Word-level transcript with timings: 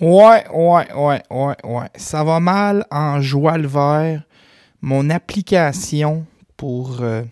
Ouais, 0.00 0.44
ouais, 0.52 0.92
ouais, 0.92 1.22
ouais, 1.30 1.54
ouais. 1.62 1.88
Ça 1.94 2.24
va 2.24 2.40
mal 2.40 2.84
en 2.90 3.20
joie 3.20 3.56
le 3.58 3.68
vert. 3.68 4.24
Mon 4.82 5.08
application 5.08 6.26
pour, 6.56 7.00
euh, 7.00 7.22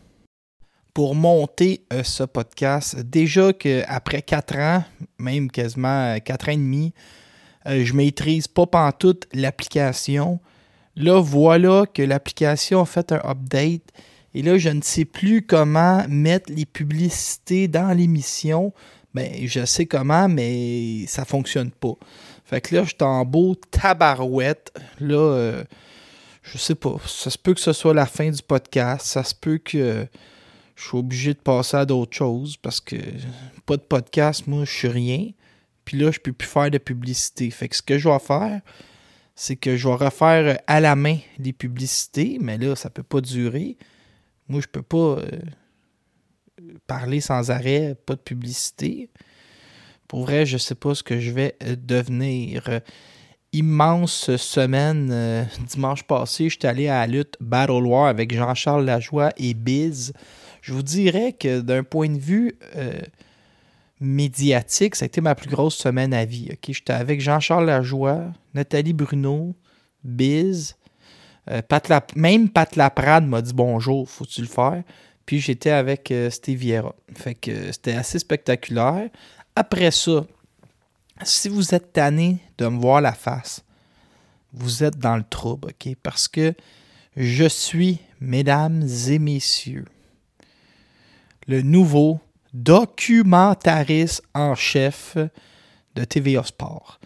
pour 0.95 1.17
monter 1.17 1.85
euh, 1.93 2.05
ce 2.05 2.23
podcast. 2.23 3.01
Déjà 3.01 3.53
qu'après 3.53 4.23
4 4.23 4.59
ans, 4.59 4.85
même 5.19 5.51
quasiment 5.51 6.17
4 6.21 6.49
ans 6.51 6.53
et 6.53 6.57
demi, 6.57 6.95
euh, 7.67 7.85
je 7.85 7.95
maîtrise 7.95 8.47
pas 8.47 8.67
pantoute 8.67 9.27
l'application. 9.33 10.39
Là, 10.95 11.21
voilà 11.21 11.85
que 11.93 12.03
l'application 12.03 12.83
a 12.83 12.87
fait 12.87 13.11
un 13.11 13.23
update. 13.29 13.83
Et 14.35 14.43
là, 14.43 14.57
je 14.57 14.69
ne 14.69 14.83
sais 14.83 15.05
plus 15.05 15.43
comment 15.43 16.05
mettre 16.09 16.53
les 16.53 16.67
publicités 16.67 17.67
dans 17.67 17.93
l'émission. 17.93 18.73
Ben, 19.15 19.31
je 19.47 19.65
sais 19.67 19.87
comment, 19.87 20.29
mais 20.29 21.07
ça 21.07 21.25
fonctionne 21.25 21.71
pas. 21.71 21.95
Fait 22.53 22.61
que 22.61 22.75
là, 22.75 22.83
je 22.83 22.89
suis 22.89 22.97
en 23.01 23.25
beau 23.25 23.55
tabarouette. 23.55 24.79
Là, 25.01 25.17
euh, 25.17 25.65
je 26.43 26.59
sais 26.59 26.75
pas. 26.75 26.97
Ça 27.07 27.31
se 27.31 27.39
peut 27.39 27.55
que 27.55 27.61
ce 27.63 27.73
soit 27.73 27.95
la 27.95 28.05
fin 28.05 28.29
du 28.29 28.43
podcast. 28.43 29.07
Ça 29.07 29.25
se 29.25 29.35
peut 29.35 29.57
que 29.57 30.07
je 30.77 30.83
suis 30.87 30.99
obligé 30.99 31.33
de 31.33 31.39
passer 31.39 31.79
à 31.79 31.87
d'autres 31.87 32.15
choses 32.15 32.59
parce 32.59 32.79
que 32.79 32.97
pas 33.65 33.79
de 33.79 33.83
podcast, 33.83 34.47
moi, 34.47 34.67
je 34.67 34.71
suis 34.71 34.89
rien. 34.89 35.31
Puis 35.87 35.97
là, 35.97 36.11
je 36.11 36.21
peux 36.21 36.35
plus 36.35 36.47
faire 36.47 36.71
de 36.71 36.77
publicité. 36.77 37.51
Fait 37.51 37.71
que 37.71 37.77
ce 37.77 37.81
que 37.81 37.97
je 37.97 38.07
vais 38.07 38.19
faire, 38.19 38.61
c'est 39.35 39.57
que 39.57 39.79
je 39.79 39.89
vais 39.89 39.95
refaire 39.95 40.59
à 40.67 40.81
la 40.81 40.95
main 40.95 41.17
les 41.39 41.55
publicités, 41.55 42.37
mais 42.39 42.59
là, 42.59 42.77
ça 42.77 42.91
peut 42.91 43.03
pas 43.03 43.23
durer. 43.23 43.79
Moi, 44.49 44.61
je 44.61 44.67
peux 44.67 44.83
pas 44.83 44.99
euh, 45.23 45.41
parler 46.87 47.23
sans 47.23 47.51
arrêt, 47.51 47.97
pas 48.05 48.15
de 48.15 48.21
publicité. 48.21 49.09
Pour 50.13 50.25
vrai, 50.27 50.45
je 50.45 50.59
sais 50.59 50.75
pas 50.75 50.95
ce 50.95 51.03
que 51.03 51.19
je 51.19 51.31
vais 51.31 51.57
euh, 51.65 51.75
devenir. 51.75 52.69
Immense 53.55 54.37
semaine. 54.37 55.09
euh, 55.11 55.43
dimanche 55.73 56.03
passé, 56.03 56.51
j'étais 56.51 56.69
allé 56.69 56.87
à 56.89 57.01
la 57.01 57.07
lutte 57.07 57.37
Battle 57.41 57.87
War 57.87 58.09
avec 58.09 58.35
Jean-Charles 58.35 58.85
Lajoie 58.85 59.31
et 59.39 59.55
Biz. 59.55 60.13
Je 60.61 60.75
vous 60.75 60.83
dirais 60.83 61.33
que 61.33 61.61
d'un 61.63 61.83
point 61.83 62.11
de 62.11 62.19
vue 62.19 62.59
euh, 62.77 63.01
médiatique, 64.01 64.97
ça 64.97 65.05
a 65.05 65.07
été 65.07 65.23
ma 65.23 65.35
plus 65.35 65.49
grosse 65.49 65.77
semaine 65.77 66.13
à 66.13 66.27
vie. 66.27 66.51
J'étais 66.69 66.93
avec 66.93 67.21
Jean-Charles 67.23 67.67
Lajoie, 67.67 68.33
Nathalie 68.55 68.93
Bruno, 68.93 69.55
Biz. 70.05 70.77
euh, 71.51 71.63
Pat 71.63 71.89
Lap- 71.89 72.15
même 72.17 72.51
Pat 72.51 72.77
Laprade 72.77 73.27
m'a 73.27 73.41
dit 73.43 73.55
bonjour, 73.55 74.09
faut-tu 74.11 74.43
le 74.43 74.47
faire? 74.47 74.83
Puis 75.25 75.41
j'étais 75.41 75.71
avec 75.71 76.11
euh, 76.11 76.31
Steve 76.31 76.59
Vieira. 76.59 76.95
Fait 77.15 77.35
que 77.35 77.51
euh, 77.51 77.73
c'était 77.73 77.95
assez 77.95 78.19
spectaculaire. 78.19 79.09
Après 79.55 79.91
ça, 79.91 80.25
si 81.23 81.49
vous 81.49 81.75
êtes 81.75 81.93
tanné 81.93 82.39
de 82.59 82.67
me 82.67 82.81
voir 82.81 83.01
la 83.01 83.13
face, 83.13 83.65
vous 84.53 84.85
êtes 84.85 84.99
dans 84.99 85.17
le 85.17 85.25
trouble, 85.25 85.69
OK? 85.69 85.95
Parce 86.03 86.29
que 86.29 86.55
je 87.17 87.45
suis, 87.45 88.01
mesdames 88.21 88.87
et 89.09 89.19
messieurs, 89.19 89.87
le 91.47 91.63
nouveau 91.63 92.21
documentariste 92.55 94.23
en 94.35 94.55
chef 94.55 95.17
de 95.95 96.05
TVA 96.05 96.45
Sport. 96.45 97.01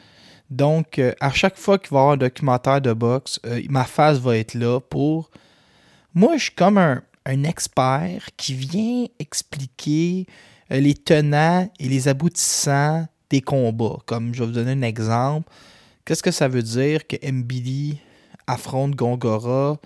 Donc, 0.50 0.98
euh, 0.98 1.12
à 1.20 1.32
chaque 1.32 1.56
fois 1.56 1.78
qu'il 1.78 1.90
va 1.90 1.96
y 1.96 2.00
avoir 2.00 2.14
un 2.14 2.16
documentaire 2.16 2.80
de 2.80 2.92
boxe, 2.92 3.40
euh, 3.46 3.62
ma 3.68 3.84
face 3.84 4.18
va 4.18 4.36
être 4.36 4.54
là 4.54 4.80
pour... 4.80 5.30
Moi, 6.14 6.36
je 6.36 6.44
suis 6.44 6.54
comme 6.54 6.78
un, 6.78 7.02
expert 7.26 8.28
qui 8.36 8.54
vient 8.54 9.06
expliquer 9.18 10.26
les 10.70 10.94
tenants 10.94 11.70
et 11.78 11.88
les 11.88 12.08
aboutissants 12.08 13.06
des 13.30 13.40
combats. 13.40 13.98
Comme 14.06 14.34
je 14.34 14.40
vais 14.40 14.46
vous 14.46 14.52
donner 14.52 14.72
un 14.72 14.82
exemple. 14.82 15.50
Qu'est-ce 16.04 16.22
que 16.22 16.30
ça 16.30 16.48
veut 16.48 16.62
dire 16.62 17.06
que 17.06 17.16
MBD 17.28 17.96
affronte 18.46 18.94
Gongora 18.94 19.78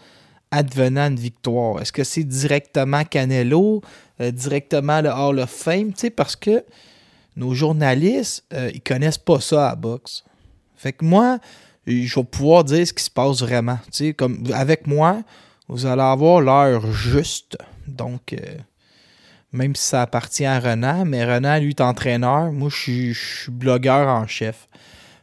advenant 0.50 1.08
une 1.08 1.18
victoire? 1.18 1.80
Est-ce 1.80 1.92
que 1.92 2.04
c'est 2.04 2.24
directement 2.24 3.04
Canelo, 3.04 3.82
euh, 4.20 4.30
directement 4.30 5.00
le 5.00 5.10
Hall 5.10 5.38
of 5.38 5.50
Fame? 5.50 5.92
Parce 6.14 6.36
que 6.36 6.64
nos 7.36 7.54
journalistes, 7.54 8.44
euh, 8.52 8.70
ils 8.74 8.82
connaissent 8.82 9.18
pas 9.18 9.40
ça 9.40 9.66
à 9.66 9.70
la 9.70 9.76
boxe. 9.76 10.24
Fait 10.76 10.92
que 10.92 11.04
moi, 11.04 11.38
je 11.86 12.14
vais 12.14 12.24
pouvoir 12.24 12.64
dire 12.64 12.86
ce 12.86 12.92
qui 12.92 13.04
se 13.04 13.10
passe 13.10 13.40
vraiment. 13.40 13.78
Comme 14.16 14.44
avec 14.52 14.86
moi, 14.86 15.22
vous 15.68 15.86
allez 15.86 16.02
avoir 16.02 16.40
l'heure 16.40 16.90
juste. 16.92 17.56
Donc, 17.86 18.32
euh, 18.32 18.38
même 19.52 19.74
si 19.74 19.84
ça 19.84 20.02
appartient 20.02 20.44
à 20.44 20.60
Renan, 20.60 21.04
mais 21.04 21.24
Renan, 21.24 21.58
lui, 21.58 21.70
est 21.70 21.80
entraîneur. 21.80 22.52
Moi, 22.52 22.68
je 22.70 23.12
suis, 23.12 23.50
blogueur 23.50 24.08
en 24.08 24.26
chef. 24.26 24.68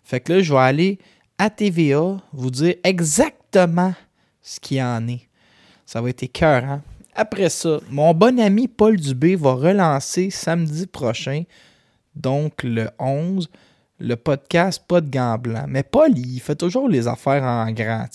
Fait 0.04 0.20
que 0.20 0.34
là, 0.34 0.42
je 0.42 0.54
vais 0.54 0.60
aller 0.60 1.00
à 1.38 1.50
TVA 1.50 2.18
vous 2.34 2.52
dire 2.52 2.76
exactement 2.84 3.94
ce 4.41 4.59
qu'il 4.59 4.82
en 4.82 5.08
est. 5.08 5.28
Ça 5.85 6.02
va 6.02 6.09
être 6.09 6.24
écœurant. 6.24 6.82
Après 7.16 7.50
ça, 7.50 7.79
mon 7.90 8.14
bon 8.14 8.40
ami 8.40 8.68
Paul 8.68 8.97
Dubé 8.97 9.35
va 9.35 9.53
relancer 9.53 10.30
samedi 10.30 10.85
prochain, 10.85 11.44
donc 12.16 12.64
le 12.64 12.90
11, 13.00 13.50
le 14.00 14.16
podcast 14.16 14.84
Pas 14.88 15.02
de 15.02 15.09
gants 15.09 15.38
blancs. 15.38 15.66
Mais 15.68 15.84
Paul, 15.84 16.18
il 16.18 16.40
fait 16.40 16.56
toujours 16.56 16.88
les 16.90 17.08
affaires 17.08 17.44
en 17.44 17.72
grand. 17.72 18.06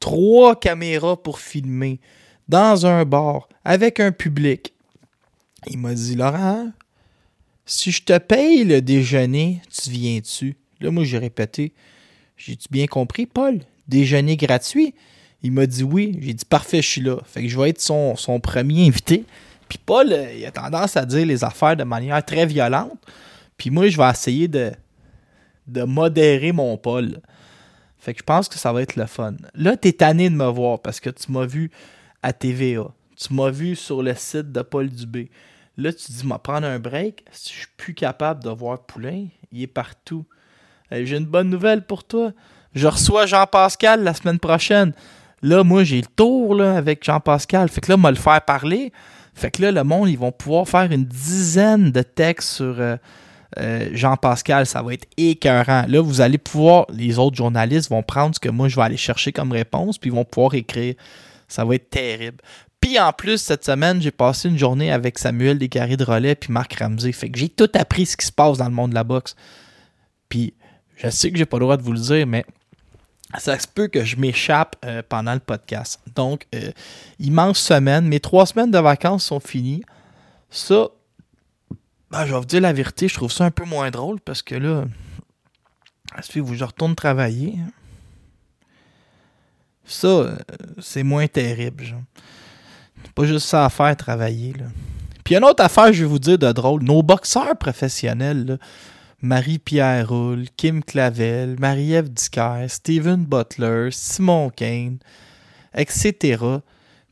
Trois 0.00 0.58
caméras 0.58 1.22
pour 1.22 1.38
filmer, 1.38 2.00
dans 2.48 2.86
un 2.86 3.04
bar, 3.04 3.48
avec 3.64 4.00
un 4.00 4.12
public. 4.12 4.73
Il 5.70 5.78
m'a 5.78 5.94
dit, 5.94 6.14
Laurent, 6.14 6.70
si 7.66 7.90
je 7.90 8.02
te 8.02 8.18
paye 8.18 8.64
le 8.64 8.82
déjeuner, 8.82 9.60
tu 9.70 9.90
viens-tu? 9.90 10.56
Là, 10.80 10.90
moi, 10.90 11.04
j'ai 11.04 11.18
répété, 11.18 11.72
j'ai-tu 12.36 12.68
bien 12.70 12.86
compris, 12.86 13.26
Paul? 13.26 13.60
Déjeuner 13.88 14.36
gratuit? 14.36 14.94
Il 15.42 15.52
m'a 15.52 15.66
dit 15.66 15.82
oui. 15.82 16.18
J'ai 16.20 16.34
dit, 16.34 16.44
parfait, 16.44 16.82
je 16.82 16.88
suis 16.88 17.00
là. 17.00 17.18
Fait 17.24 17.42
que 17.42 17.48
je 17.48 17.58
vais 17.58 17.70
être 17.70 17.80
son, 17.80 18.16
premier 18.42 18.86
invité. 18.86 19.24
Puis 19.68 19.78
Paul, 19.84 20.12
euh, 20.12 20.32
il 20.32 20.44
a 20.46 20.50
tendance 20.50 20.96
à 20.96 21.04
dire 21.04 21.26
les 21.26 21.44
affaires 21.44 21.76
de 21.76 21.84
manière 21.84 22.22
très 22.24 22.46
violente. 22.46 22.98
Puis 23.56 23.70
moi, 23.70 23.88
je 23.88 23.96
vais 23.96 24.08
essayer 24.08 24.48
de, 24.48 24.72
de 25.66 25.82
modérer 25.82 26.52
mon 26.52 26.76
Paul. 26.76 27.20
Fait 27.98 28.12
que 28.12 28.20
je 28.20 28.24
pense 28.24 28.48
que 28.48 28.58
ça 28.58 28.72
va 28.72 28.82
être 28.82 28.96
le 28.96 29.06
fun. 29.06 29.34
Là, 29.54 29.76
t'es 29.76 29.92
tanné 29.92 30.28
de 30.28 30.34
me 30.34 30.46
voir 30.46 30.80
parce 30.80 31.00
que 31.00 31.10
tu 31.10 31.30
m'as 31.32 31.46
vu 31.46 31.70
à 32.22 32.32
TVA. 32.32 32.88
Tu 33.16 33.32
m'as 33.32 33.50
vu 33.50 33.76
sur 33.76 34.02
le 34.02 34.14
site 34.14 34.50
de 34.52 34.62
Paul 34.62 34.88
Dubé. 34.88 35.30
Là, 35.76 35.92
tu 35.92 36.12
dis, 36.12 36.26
m'en 36.26 36.38
prendre 36.38 36.66
un 36.66 36.78
break. 36.78 37.24
Si 37.32 37.52
je 37.52 37.58
suis 37.58 37.68
plus 37.76 37.94
capable 37.94 38.42
de 38.42 38.50
voir 38.50 38.84
Poulain, 38.86 39.26
il 39.52 39.62
est 39.62 39.66
partout. 39.66 40.24
J'ai 40.90 41.16
une 41.16 41.26
bonne 41.26 41.50
nouvelle 41.50 41.82
pour 41.84 42.04
toi. 42.04 42.32
Je 42.74 42.86
reçois 42.86 43.26
Jean-Pascal 43.26 44.02
la 44.02 44.14
semaine 44.14 44.38
prochaine. 44.38 44.92
Là, 45.42 45.62
moi, 45.62 45.84
j'ai 45.84 46.00
le 46.00 46.06
tour 46.06 46.60
avec 46.60 47.04
Jean-Pascal. 47.04 47.68
Fait 47.68 47.80
que 47.80 47.90
là, 47.90 47.96
m'a 47.96 48.10
le 48.10 48.16
faire 48.16 48.40
parler. 48.42 48.92
Fait 49.34 49.50
que 49.50 49.62
là, 49.62 49.72
le 49.72 49.84
monde, 49.84 50.08
ils 50.08 50.18
vont 50.18 50.32
pouvoir 50.32 50.68
faire 50.68 50.90
une 50.90 51.04
dizaine 51.04 51.90
de 51.90 52.02
textes 52.02 52.50
sur 52.50 52.80
euh, 52.80 52.96
euh, 53.58 53.90
Jean-Pascal. 53.92 54.66
Ça 54.66 54.82
va 54.82 54.94
être 54.94 55.06
écœurant. 55.16 55.84
Là, 55.88 56.00
vous 56.00 56.20
allez 56.20 56.38
pouvoir, 56.38 56.86
les 56.90 57.18
autres 57.18 57.36
journalistes 57.36 57.90
vont 57.90 58.02
prendre 58.02 58.34
ce 58.34 58.40
que 58.40 58.48
moi, 58.48 58.68
je 58.68 58.76
vais 58.76 58.82
aller 58.82 58.96
chercher 58.96 59.32
comme 59.32 59.52
réponse, 59.52 59.98
puis 59.98 60.10
ils 60.10 60.14
vont 60.14 60.24
pouvoir 60.24 60.54
écrire. 60.54 60.94
Ça 61.48 61.64
va 61.64 61.74
être 61.74 61.90
terrible. 61.90 62.38
Puis 62.84 62.98
en 62.98 63.14
plus, 63.14 63.38
cette 63.38 63.64
semaine, 63.64 64.02
j'ai 64.02 64.10
passé 64.10 64.46
une 64.46 64.58
journée 64.58 64.92
avec 64.92 65.18
Samuel 65.18 65.58
Descarrés 65.58 65.96
de 65.96 66.04
Relais 66.04 66.34
puis 66.34 66.52
Marc 66.52 66.74
Ramsey. 66.74 67.12
Fait 67.12 67.30
que 67.30 67.38
j'ai 67.38 67.48
tout 67.48 67.70
appris 67.72 68.04
ce 68.04 68.14
qui 68.14 68.26
se 68.26 68.30
passe 68.30 68.58
dans 68.58 68.66
le 68.66 68.74
monde 68.74 68.90
de 68.90 68.94
la 68.94 69.04
boxe. 69.04 69.36
Puis 70.28 70.52
je 70.98 71.08
sais 71.08 71.32
que 71.32 71.38
j'ai 71.38 71.46
pas 71.46 71.56
le 71.56 71.64
droit 71.64 71.78
de 71.78 71.82
vous 71.82 71.94
le 71.94 71.98
dire, 71.98 72.26
mais 72.26 72.44
ça 73.38 73.58
se 73.58 73.66
peut 73.66 73.88
que 73.88 74.04
je 74.04 74.16
m'échappe 74.16 74.76
euh, 74.84 75.02
pendant 75.08 75.32
le 75.32 75.40
podcast. 75.40 75.98
Donc, 76.14 76.46
euh, 76.54 76.72
immense 77.18 77.58
semaine. 77.58 78.06
Mes 78.06 78.20
trois 78.20 78.44
semaines 78.44 78.70
de 78.70 78.78
vacances 78.78 79.24
sont 79.24 79.40
finies. 79.40 79.82
Ça, 80.50 80.88
ben, 82.10 82.26
je 82.26 82.34
vais 82.34 82.38
vous 82.38 82.44
dire 82.44 82.60
la 82.60 82.74
vérité, 82.74 83.08
je 83.08 83.14
trouve 83.14 83.32
ça 83.32 83.46
un 83.46 83.50
peu 83.50 83.64
moins 83.64 83.90
drôle 83.90 84.20
parce 84.20 84.42
que 84.42 84.56
là, 84.56 84.84
vous 86.36 86.54
je 86.54 86.64
retourne 86.64 86.94
travailler? 86.94 87.54
Ça, 89.86 90.06
euh, 90.06 90.36
c'est 90.82 91.02
moins 91.02 91.28
terrible. 91.28 91.96
Pas 93.14 93.24
juste 93.24 93.46
ça 93.46 93.64
à 93.64 93.68
faire, 93.68 93.96
travailler. 93.96 94.52
Là. 94.52 94.66
Puis 95.24 95.36
une 95.36 95.44
autre 95.44 95.64
affaire, 95.64 95.92
je 95.92 96.02
vais 96.02 96.08
vous 96.08 96.18
dire 96.18 96.38
de 96.38 96.52
drôle. 96.52 96.82
Nos 96.82 97.02
boxeurs 97.02 97.56
professionnels, 97.56 98.58
Marie-Pierre 99.22 100.08
Roule, 100.08 100.44
Kim 100.56 100.84
Clavel, 100.84 101.56
Marie-Ève 101.58 102.10
Dicker, 102.12 102.66
Steven 102.68 103.24
Butler, 103.24 103.88
Simon 103.90 104.50
Kane, 104.50 104.98
etc. 105.74 106.36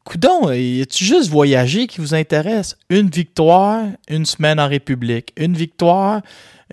Coudon, 0.05 0.49
a-tu 0.49 1.05
juste 1.05 1.31
voyager 1.31 1.87
qui 1.87 2.01
vous 2.01 2.15
intéresse? 2.15 2.77
Une 2.91 3.09
victoire, 3.09 3.85
une 4.09 4.27
semaine 4.27 4.61
en 4.61 4.69
République. 4.69 5.33
Une 5.37 5.55
victoire, 5.55 6.21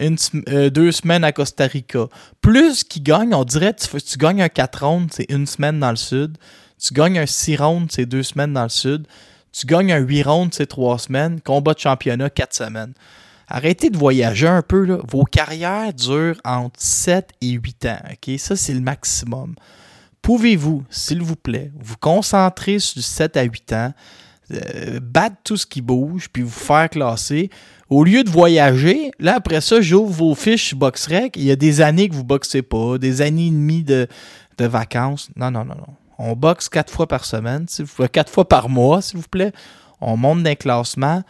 euh, 0.02 0.70
deux 0.70 0.92
semaines 0.92 1.24
à 1.24 1.31
Costa 1.31 1.68
Rica. 1.68 2.08
Plus 2.42 2.84
qui 2.84 3.02
gagne, 3.02 3.34
on 3.34 3.44
dirait 3.44 3.74
tu, 3.76 3.88
tu 4.02 4.18
gagnes 4.18 4.42
un 4.42 4.50
4 4.50 4.86
rounds, 4.86 5.14
c'est 5.16 5.31
une 5.31 5.46
semaine 5.46 5.80
dans 5.80 5.92
le 5.92 5.96
sud. 5.96 6.38
Tu 6.80 6.94
gagnes 6.94 7.20
un 7.20 7.26
6 7.26 7.58
rounds, 7.58 7.94
c'est 7.94 8.06
deux 8.06 8.24
semaines 8.24 8.54
dans 8.54 8.64
le 8.64 8.70
sud. 8.70 9.06
Tu 9.52 9.66
gagnes 9.66 9.92
un 9.92 10.00
8 10.00 10.24
rounds, 10.24 10.56
c'est 10.56 10.68
trois 10.68 10.98
semaines. 10.98 11.42
Combat 11.42 11.74
de 11.74 11.80
championnat, 11.80 12.30
quatre 12.30 12.56
semaines. 12.56 12.94
Arrêtez 13.48 13.90
de 13.90 13.98
voyager 13.98 14.48
un 14.48 14.62
peu. 14.62 15.00
Vos 15.10 15.24
carrières 15.24 15.94
durent 15.94 16.40
entre 16.46 16.80
7 16.80 17.31
et 17.42 17.52
8 17.52 17.86
ans. 17.88 18.38
Ça, 18.38 18.56
c'est 18.56 18.74
le 18.74 18.81
maximum. 18.81 19.56
Pouvez-vous, 20.22 20.84
s'il 20.90 21.22
vous 21.22 21.36
plaît, 21.36 21.72
vous 21.80 21.98
concentrer 21.98 22.80
sur 22.80 23.02
7 23.02 23.38
à 23.38 23.44
8 23.44 23.74
ans, 23.74 23.94
euh, 24.52 25.00
battre 25.02 25.38
tout 25.44 25.58
ce 25.58 25.66
qui 25.66 25.81
bouge, 25.81 26.30
puis 26.31 26.44
vous 26.44 26.50
faire 26.50 26.90
classer? 26.90 27.50
Au 27.90 28.04
lieu 28.04 28.24
de 28.24 28.30
voyager, 28.30 29.12
là, 29.20 29.36
après 29.36 29.62
ça, 29.62 29.81
j'ouvre 29.81 30.12
vos 30.12 30.36
fiches 30.36 30.76
BoxRec. 30.76 31.36
Il 31.36 31.44
y 31.44 31.52
a 31.52 31.56
des 31.56 31.81
années 31.81 32.08
que 32.08 32.14
vous 32.14 32.24
boxez 32.24 32.62
pas, 32.62 32.98
des 33.00 33.22
années 33.22 33.48
et 33.48 33.52
demie 33.52 33.84
de, 33.84 34.08
de 34.60 34.66
vacances. 34.66 35.30
Non, 35.36 35.50
non, 35.50 35.66
non, 35.66 35.76
non. 35.76 35.96
On 36.19 36.33
boxe 36.33 36.68
quatre 36.68 36.92
fois 36.92 37.07
par 37.07 37.24
semaine, 37.24 37.66
vous 37.80 38.07
quatre 38.10 38.31
fois 38.31 38.48
par 38.48 38.68
mois, 38.68 39.01
s'il 39.01 39.19
vous 39.19 39.27
plaît. 39.27 39.54
On 40.01 40.18
monte 40.18 40.44
d'un 40.44 40.56
classement, 40.56 41.24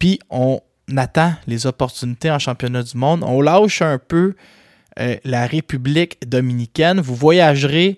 puis 0.00 0.18
on 0.28 0.60
attend 0.96 1.34
les 1.46 1.66
opportunités 1.66 2.32
en 2.32 2.40
championnat 2.40 2.82
du 2.82 2.96
monde. 2.96 3.22
On 3.24 3.40
lâche 3.40 3.80
un 3.80 3.98
peu 3.98 4.34
euh, 4.98 5.16
la 5.24 5.46
République 5.46 6.18
dominicaine. 6.28 7.00
Vous 7.00 7.14
voyagerez 7.14 7.96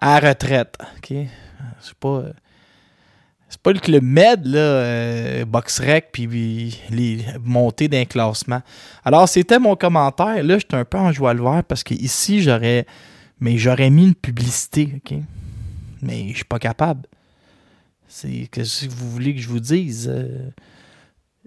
à 0.00 0.18
retraite. 0.18 0.74
OK? 0.96 1.16
C'est 1.80 1.94
pas. 1.94 2.24
C'est 3.50 3.60
pas 3.60 3.72
le 3.72 3.78
club 3.78 4.02
Med, 4.02 4.46
là, 4.46 4.58
euh, 4.58 5.44
puis 6.12 6.80
les 6.90 7.24
montées 7.40 7.86
d'un 7.86 8.04
classement. 8.04 8.62
Alors, 9.04 9.28
c'était 9.28 9.60
mon 9.60 9.76
commentaire. 9.76 10.42
Là, 10.42 10.58
j'étais 10.58 10.74
un 10.74 10.84
peu 10.84 10.98
en 10.98 11.12
joie 11.12 11.34
le 11.34 11.42
vert 11.42 11.62
parce 11.62 11.84
que 11.84 11.94
ici, 11.94 12.42
j'aurais. 12.42 12.86
Mais 13.38 13.58
j'aurais 13.58 13.90
mis 13.90 14.04
une 14.04 14.14
publicité? 14.14 15.00
Mais 16.04 16.28
je 16.30 16.36
suis 16.36 16.44
pas 16.44 16.58
capable. 16.58 17.08
C'est 18.08 18.48
que 18.50 18.64
si 18.64 18.88
vous 18.88 19.10
voulez 19.10 19.34
que 19.34 19.40
je 19.40 19.48
vous 19.48 19.60
dise. 19.60 20.08
Euh, 20.12 20.50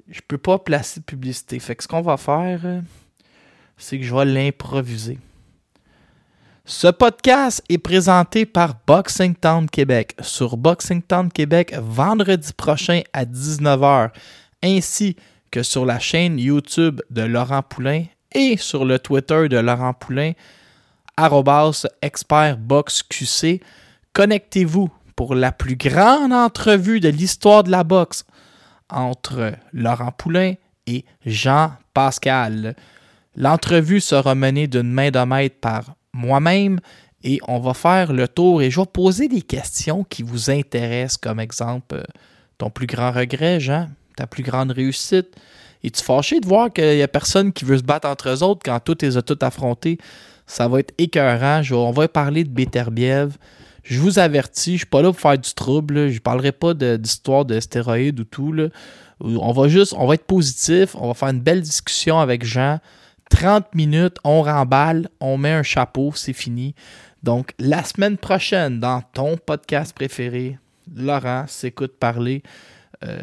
je 0.09 0.21
peux 0.27 0.37
pas 0.37 0.59
placer 0.59 0.99
de 0.99 1.05
publicité. 1.05 1.59
Fait 1.59 1.75
que 1.75 1.83
ce 1.83 1.87
qu'on 1.87 2.01
va 2.01 2.17
faire, 2.17 2.61
euh, 2.63 2.81
c'est 3.77 3.97
que 3.97 4.05
je 4.05 4.13
vais 4.13 4.25
l'improviser. 4.25 5.19
Ce 6.65 6.87
podcast 6.87 7.63
est 7.69 7.77
présenté 7.77 8.45
par 8.45 8.75
Boxing 8.85 9.33
Town 9.35 9.69
Québec 9.69 10.15
sur 10.21 10.57
Boxing 10.57 11.01
Town 11.01 11.31
Québec 11.31 11.73
vendredi 11.79 12.51
prochain 12.51 13.01
à 13.13 13.23
19h, 13.23 14.09
ainsi 14.63 15.15
que 15.49 15.63
sur 15.63 15.85
la 15.85 15.97
chaîne 15.99 16.37
YouTube 16.37 17.01
de 17.09 17.21
Laurent 17.21 17.63
Poulain 17.63 18.03
et 18.33 18.57
sur 18.57 18.83
le 18.83 18.99
Twitter 18.99 19.47
de 19.47 19.57
Laurent 19.57 19.93
Poulain, 19.93 20.33
expertboxqc. 22.01 23.61
Connectez-vous 24.17 24.89
pour 25.15 25.35
la 25.35 25.51
plus 25.51 25.75
grande 25.75 26.33
entrevue 26.33 26.99
de 26.99 27.07
l'histoire 27.07 27.63
de 27.63 27.69
la 27.69 27.83
boxe 27.83 28.25
entre 28.89 29.53
Laurent 29.73 30.11
Poulain 30.11 30.55
et 30.87 31.05
Jean 31.23 31.73
Pascal. 31.93 32.75
L'entrevue 33.35 34.01
sera 34.01 34.33
menée 34.33 34.65
d'une 34.65 34.91
main 34.91 35.11
de 35.11 35.19
maître 35.19 35.57
par 35.61 35.93
moi-même 36.13 36.79
et 37.23 37.37
on 37.47 37.59
va 37.59 37.75
faire 37.75 38.11
le 38.11 38.27
tour 38.27 38.63
et 38.63 38.71
je 38.71 38.79
vais 38.79 38.87
poser 38.87 39.27
des 39.27 39.43
questions 39.43 40.03
qui 40.03 40.23
vous 40.23 40.49
intéressent, 40.49 41.17
comme 41.17 41.39
exemple 41.39 41.97
euh, 41.97 42.03
ton 42.57 42.71
plus 42.71 42.87
grand 42.87 43.11
regret, 43.11 43.59
Jean, 43.59 43.87
ta 44.15 44.25
plus 44.25 44.41
grande 44.41 44.71
réussite. 44.71 45.27
Es-tu 45.83 46.03
fâché 46.03 46.39
de 46.39 46.47
voir 46.47 46.73
qu'il 46.73 46.95
n'y 46.95 47.03
a 47.03 47.07
personne 47.07 47.53
qui 47.53 47.65
veut 47.65 47.77
se 47.77 47.83
battre 47.83 48.07
entre 48.07 48.29
eux 48.29 48.41
autres 48.41 48.61
quand 48.65 48.79
tout 48.79 48.97
les 48.99 49.15
a 49.15 49.21
tout 49.21 49.37
affrontés? 49.41 49.99
Ça 50.47 50.67
va 50.67 50.79
être 50.79 50.95
écœurant. 50.97 51.61
on 51.69 51.91
va 51.91 52.07
parler 52.07 52.43
de 52.45 52.49
Beterbiev. 52.49 53.37
Je 53.89 54.01
vous 54.01 54.19
avertis, 54.19 54.71
je 54.71 54.73
ne 54.73 54.77
suis 54.79 54.85
pas 54.85 55.01
là 55.01 55.11
pour 55.11 55.19
faire 55.19 55.37
du 55.37 55.53
trouble. 55.53 56.09
Je 56.09 56.15
ne 56.15 56.19
parlerai 56.19 56.51
pas 56.51 56.73
d'histoire 56.73 57.45
de, 57.45 57.59
stéroïdes 57.59 58.19
ou 58.19 58.23
tout. 58.25 58.53
On 59.21 59.51
va 59.53 59.67
juste, 59.69 59.93
on 59.97 60.05
va 60.05 60.15
être 60.15 60.25
positif. 60.25 60.95
On 60.95 61.07
va 61.07 61.13
faire 61.13 61.29
une 61.29 61.39
belle 61.39 61.61
discussion 61.61 62.19
avec 62.19 62.43
Jean. 62.43 62.79
30 63.29 63.75
minutes, 63.75 64.17
on 64.23 64.41
remballe, 64.41 65.09
on 65.19 65.37
met 65.37 65.51
un 65.51 65.63
chapeau, 65.63 66.11
c'est 66.15 66.33
fini. 66.33 66.75
Donc, 67.23 67.53
la 67.59 67.83
semaine 67.83 68.17
prochaine, 68.17 68.79
dans 68.79 69.01
ton 69.13 69.37
podcast 69.37 69.93
préféré, 69.93 70.57
Laurent 70.95 71.45
s'écoute 71.47 71.93
parler. 71.99 72.43
Euh, 73.05 73.17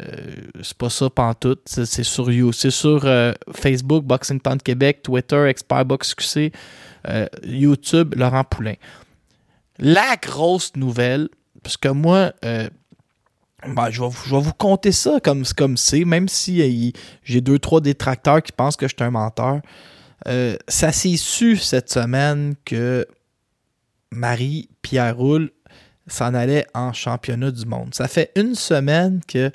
c'est 0.61 0.77
pas 0.77 0.89
ça 0.89 1.09
pantoute, 1.09 1.61
c'est, 1.65 2.03
sur 2.03 2.31
You, 2.31 2.53
c'est 2.53 2.71
sur 2.71 3.05
euh, 3.05 3.33
Facebook, 3.51 4.05
Boxing 4.05 4.39
Town 4.39 4.57
Québec, 4.57 5.01
Twitter, 5.03 5.47
ExpertBoxQC, 5.49 6.53
euh, 7.09 7.27
YouTube, 7.43 8.15
Laurent 8.15 8.43
Poulain. 8.43 8.75
La 9.77 10.15
grosse 10.21 10.75
nouvelle, 10.75 11.29
parce 11.63 11.77
que 11.77 11.89
moi, 11.89 12.31
euh, 12.45 12.69
ben, 13.67 13.89
je, 13.89 14.01
vais, 14.01 14.09
vous 14.39 14.53
compter 14.53 14.91
ça 14.91 15.19
comme 15.21 15.77
c'est, 15.77 16.05
même 16.05 16.27
si 16.27 16.93
j'ai 17.23 17.41
deux, 17.41 17.59
trois 17.59 17.81
détracteurs 17.81 18.41
qui 18.41 18.51
pensent 18.51 18.77
que 18.77 18.87
je 18.87 18.93
suis 18.95 19.03
un 19.03 19.11
menteur. 19.11 19.61
Euh, 20.27 20.55
ça 20.67 20.91
s'est 20.91 21.17
su 21.17 21.57
cette 21.57 21.91
semaine 21.91 22.55
que 22.63 23.05
Marie-Pierre 24.11 25.15
Roule 25.15 25.51
s'en 26.07 26.33
allait 26.33 26.65
en 26.73 26.93
championnat 26.93 27.51
du 27.51 27.65
monde. 27.65 27.93
Ça 27.93 28.07
fait 28.07 28.31
une 28.35 28.55
semaine 28.55 29.21
que 29.27 29.51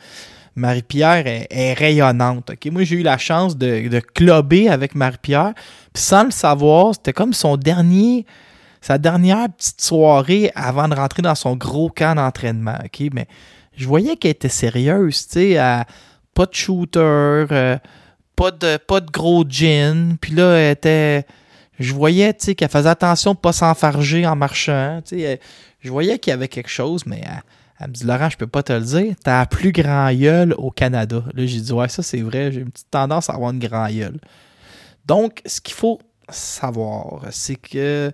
Marie-Pierre 0.56 1.26
est, 1.26 1.72
rayonnante. 1.74 2.50
Moi, 2.66 2.84
j'ai 2.84 2.96
eu 2.96 3.02
la 3.02 3.18
chance 3.18 3.56
de, 3.56 3.88
de 3.88 4.00
clubber 4.00 4.68
avec 4.68 4.94
Marie-Pierre. 4.94 5.54
Puis 5.92 6.02
sans 6.02 6.24
le 6.24 6.30
savoir, 6.30 6.94
c'était 6.94 7.12
comme 7.12 7.32
son 7.32 7.56
dernier, 7.56 8.26
sa 8.80 8.98
dernière 8.98 9.48
petite 9.50 9.80
soirée 9.80 10.50
avant 10.54 10.88
de 10.88 10.94
rentrer 10.94 11.22
dans 11.22 11.34
son 11.34 11.56
gros 11.56 11.90
camp 11.90 12.14
d'entraînement. 12.14 12.78
Mais 13.12 13.26
je 13.76 13.86
voyais 13.86 14.16
qu'elle 14.16 14.32
était 14.32 14.48
sérieuse, 14.48 15.26
pas 16.34 16.46
de 16.46 16.54
shooter, 16.54 16.98
euh, 17.00 17.78
pas 18.36 18.50
de, 18.50 18.76
pas 18.78 19.00
de 19.00 19.10
gros 19.10 19.44
gin. 19.46 20.16
Puis 20.20 20.32
là, 20.32 20.54
elle 20.54 20.72
était. 20.72 21.26
Je 21.78 21.94
voyais 21.94 22.34
qu'elle 22.34 22.68
faisait 22.68 22.88
attention 22.88 23.32
de 23.32 23.38
pas 23.38 23.52
s'enfarger 23.52 24.26
en 24.26 24.36
marchant. 24.36 25.00
Je 25.10 25.90
voyais 25.90 26.18
qu'il 26.18 26.30
y 26.30 26.34
avait 26.34 26.48
quelque 26.48 26.68
chose, 26.68 27.06
mais 27.06 27.22
elle, 27.78 27.88
me 27.88 27.92
dit 27.94 28.04
Laurent, 28.04 28.28
je 28.28 28.36
peux 28.36 28.46
pas 28.46 28.62
te 28.62 28.72
le 28.72 28.82
dire. 28.82 29.14
T'as 29.24 29.40
la 29.40 29.46
plus 29.46 29.72
grand 29.72 30.12
gueule 30.12 30.54
au 30.58 30.70
Canada. 30.70 31.22
Là, 31.34 31.46
j'ai 31.46 31.60
dit 31.60 31.72
Ouais, 31.72 31.88
ça 31.88 32.02
c'est 32.02 32.20
vrai, 32.20 32.52
j'ai 32.52 32.60
une 32.60 32.70
petite 32.70 32.90
tendance 32.90 33.30
à 33.30 33.34
avoir 33.34 33.50
une 33.50 33.58
grand 33.58 33.88
gueule. 33.88 34.18
Donc, 35.06 35.40
ce 35.46 35.60
qu'il 35.60 35.74
faut 35.74 35.98
savoir, 36.28 37.22
c'est 37.30 37.56
que 37.56 38.12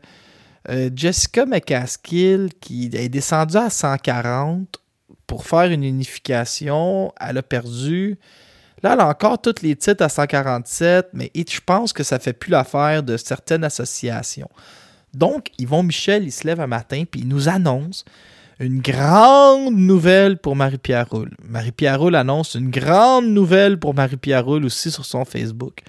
euh, 0.69 0.91
Jessica 0.95 1.47
McCaskill, 1.47 2.51
qui 2.61 2.91
est 2.93 3.09
descendue 3.09 3.57
à 3.57 3.71
140 3.71 4.81
pour 5.27 5.45
faire 5.45 5.71
une 5.71 5.85
unification, 5.85 7.13
elle 7.21 7.39
a 7.39 7.43
perdu 7.43 8.19
Là, 8.83 8.93
elle 8.93 9.01
a 9.01 9.09
encore 9.09 9.41
tous 9.41 9.63
les 9.63 9.75
titres 9.75 10.05
à 10.05 10.09
147, 10.09 11.09
mais 11.15 11.31
je 11.35 11.61
pense 11.65 11.93
que 11.93 12.03
ça 12.03 12.19
fait 12.19 12.33
plus 12.33 12.51
l'affaire 12.51 13.03
de 13.03 13.17
certaines 13.17 13.65
associations. 13.65 14.51
Donc, 15.15 15.51
Yvon 15.59 15.83
Michel, 15.83 16.25
il 16.25 16.33
se 16.33 16.47
lève 16.47 16.61
un 16.61 16.67
matin, 16.67 17.05
puis 17.11 17.23
il 17.23 17.29
nous 17.29 17.49
annonce 17.49 18.05
une 18.61 18.81
grande 18.81 19.77
nouvelle 19.77 20.39
pour 20.39 20.57
Marie-Pierre 20.57 21.09
Roule. 21.09 21.35
Marie-Pierre 21.43 21.99
Roule 21.99 22.15
annonce 22.15 22.55
une 22.55 22.71
grande 22.71 23.27
nouvelle 23.27 23.79
pour 23.79 23.95
Marie-Pierre 23.95 24.45
Roule 24.45 24.65
aussi 24.65 24.91
sur 24.91 25.05
son 25.05 25.25
Facebook. 25.25 25.81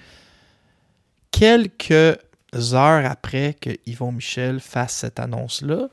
Quelques 1.30 2.18
heures 2.54 3.04
après 3.04 3.54
que 3.60 3.70
Yvon 3.86 4.12
Michel 4.12 4.60
fasse 4.60 4.94
cette 4.94 5.20
annonce-là, 5.20 5.88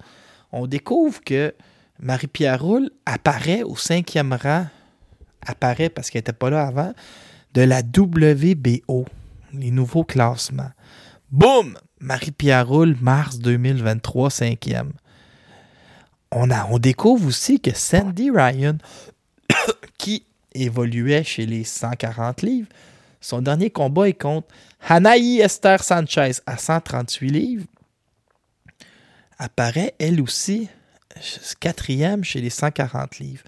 on 0.52 0.68
découvre 0.68 1.22
que 1.22 1.54
Marie-Pierre 2.00 2.62
Roule 2.62 2.90
apparaît 3.06 3.64
au 3.64 3.76
cinquième 3.76 4.34
rang, 4.34 4.68
apparaît 5.46 5.90
parce 5.90 6.10
qu'elle 6.10 6.20
n'était 6.20 6.34
pas 6.34 6.50
là 6.50 6.68
avant, 6.68 6.94
de 7.54 7.62
la 7.62 7.80
WBO, 7.80 9.06
les 9.54 9.72
nouveaux 9.72 10.04
classements. 10.04 10.72
Boum! 11.32 11.78
Marie-Pierre 12.00 12.68
Roule, 12.68 12.96
mars 13.02 13.40
2023, 13.40 14.30
cinquième 14.30 14.92
on, 16.36 16.52
a, 16.52 16.68
on 16.70 16.78
découvre 16.78 17.28
aussi 17.28 17.60
que 17.60 17.74
Sandy 17.74 18.30
Ryan, 18.30 18.78
qui 19.98 20.26
évoluait 20.54 21.24
chez 21.24 21.46
les 21.46 21.64
140 21.64 22.42
livres, 22.42 22.70
son 23.22 23.42
dernier 23.42 23.70
combat 23.70 24.10
est 24.10 24.14
contre 24.14 24.48
Hanaï 24.88 25.40
Esther 25.40 25.84
Sanchez 25.84 26.34
à 26.46 26.58
138 26.58 27.30
livres, 27.30 27.66
apparaît 29.40 29.96
elle 30.00 30.22
aussi 30.22 30.70
quatrième 31.60 32.24
chez 32.24 32.40
les 32.40 32.50
140 32.50 33.20
livres. 33.20 33.44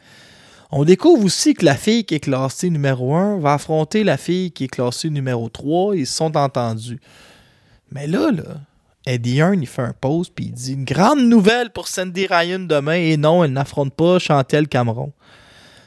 On 0.72 0.84
découvre 0.84 1.24
aussi 1.24 1.54
que 1.54 1.64
la 1.64 1.76
fille 1.76 2.06
qui 2.06 2.16
est 2.16 2.20
classée 2.20 2.70
numéro 2.70 3.16
1 3.16 3.40
va 3.40 3.54
affronter 3.54 4.04
la 4.04 4.18
fille 4.18 4.52
qui 4.52 4.66
est 4.66 4.70
classée 4.70 5.10
numéro 5.10 5.48
3. 5.48 5.96
Ils 5.96 6.08
se 6.08 6.16
sont 6.16 6.36
entendus. 6.36 7.00
Mais 7.92 8.08
là, 8.08 8.32
là, 8.32 8.62
Eddie 9.06 9.38
Hearn, 9.38 9.62
il 9.62 9.68
fait 9.68 9.84
un 9.84 9.94
pause, 9.94 10.30
puis 10.30 10.46
il 10.46 10.54
dit 10.54 10.74
Une 10.74 10.84
grande 10.84 11.22
nouvelle 11.22 11.70
pour 11.70 11.88
Sandy 11.88 12.28
Ryan 12.28 12.60
demain, 12.60 12.96
et 12.96 13.16
non, 13.16 13.44
elle 13.44 13.54
n'affronte 13.54 13.94
pas 13.94 14.20
Chantel 14.20 14.68
Cameron. 14.68 15.14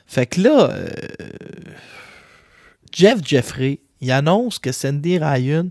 Fait 0.07 0.27
que 0.27 0.41
là, 0.41 0.71
euh, 0.71 0.89
Jeff 2.91 3.19
Jeffrey, 3.23 3.81
il 4.01 4.11
annonce 4.11 4.59
que 4.59 4.73
Sandy 4.73 5.19
Ryan 5.19 5.69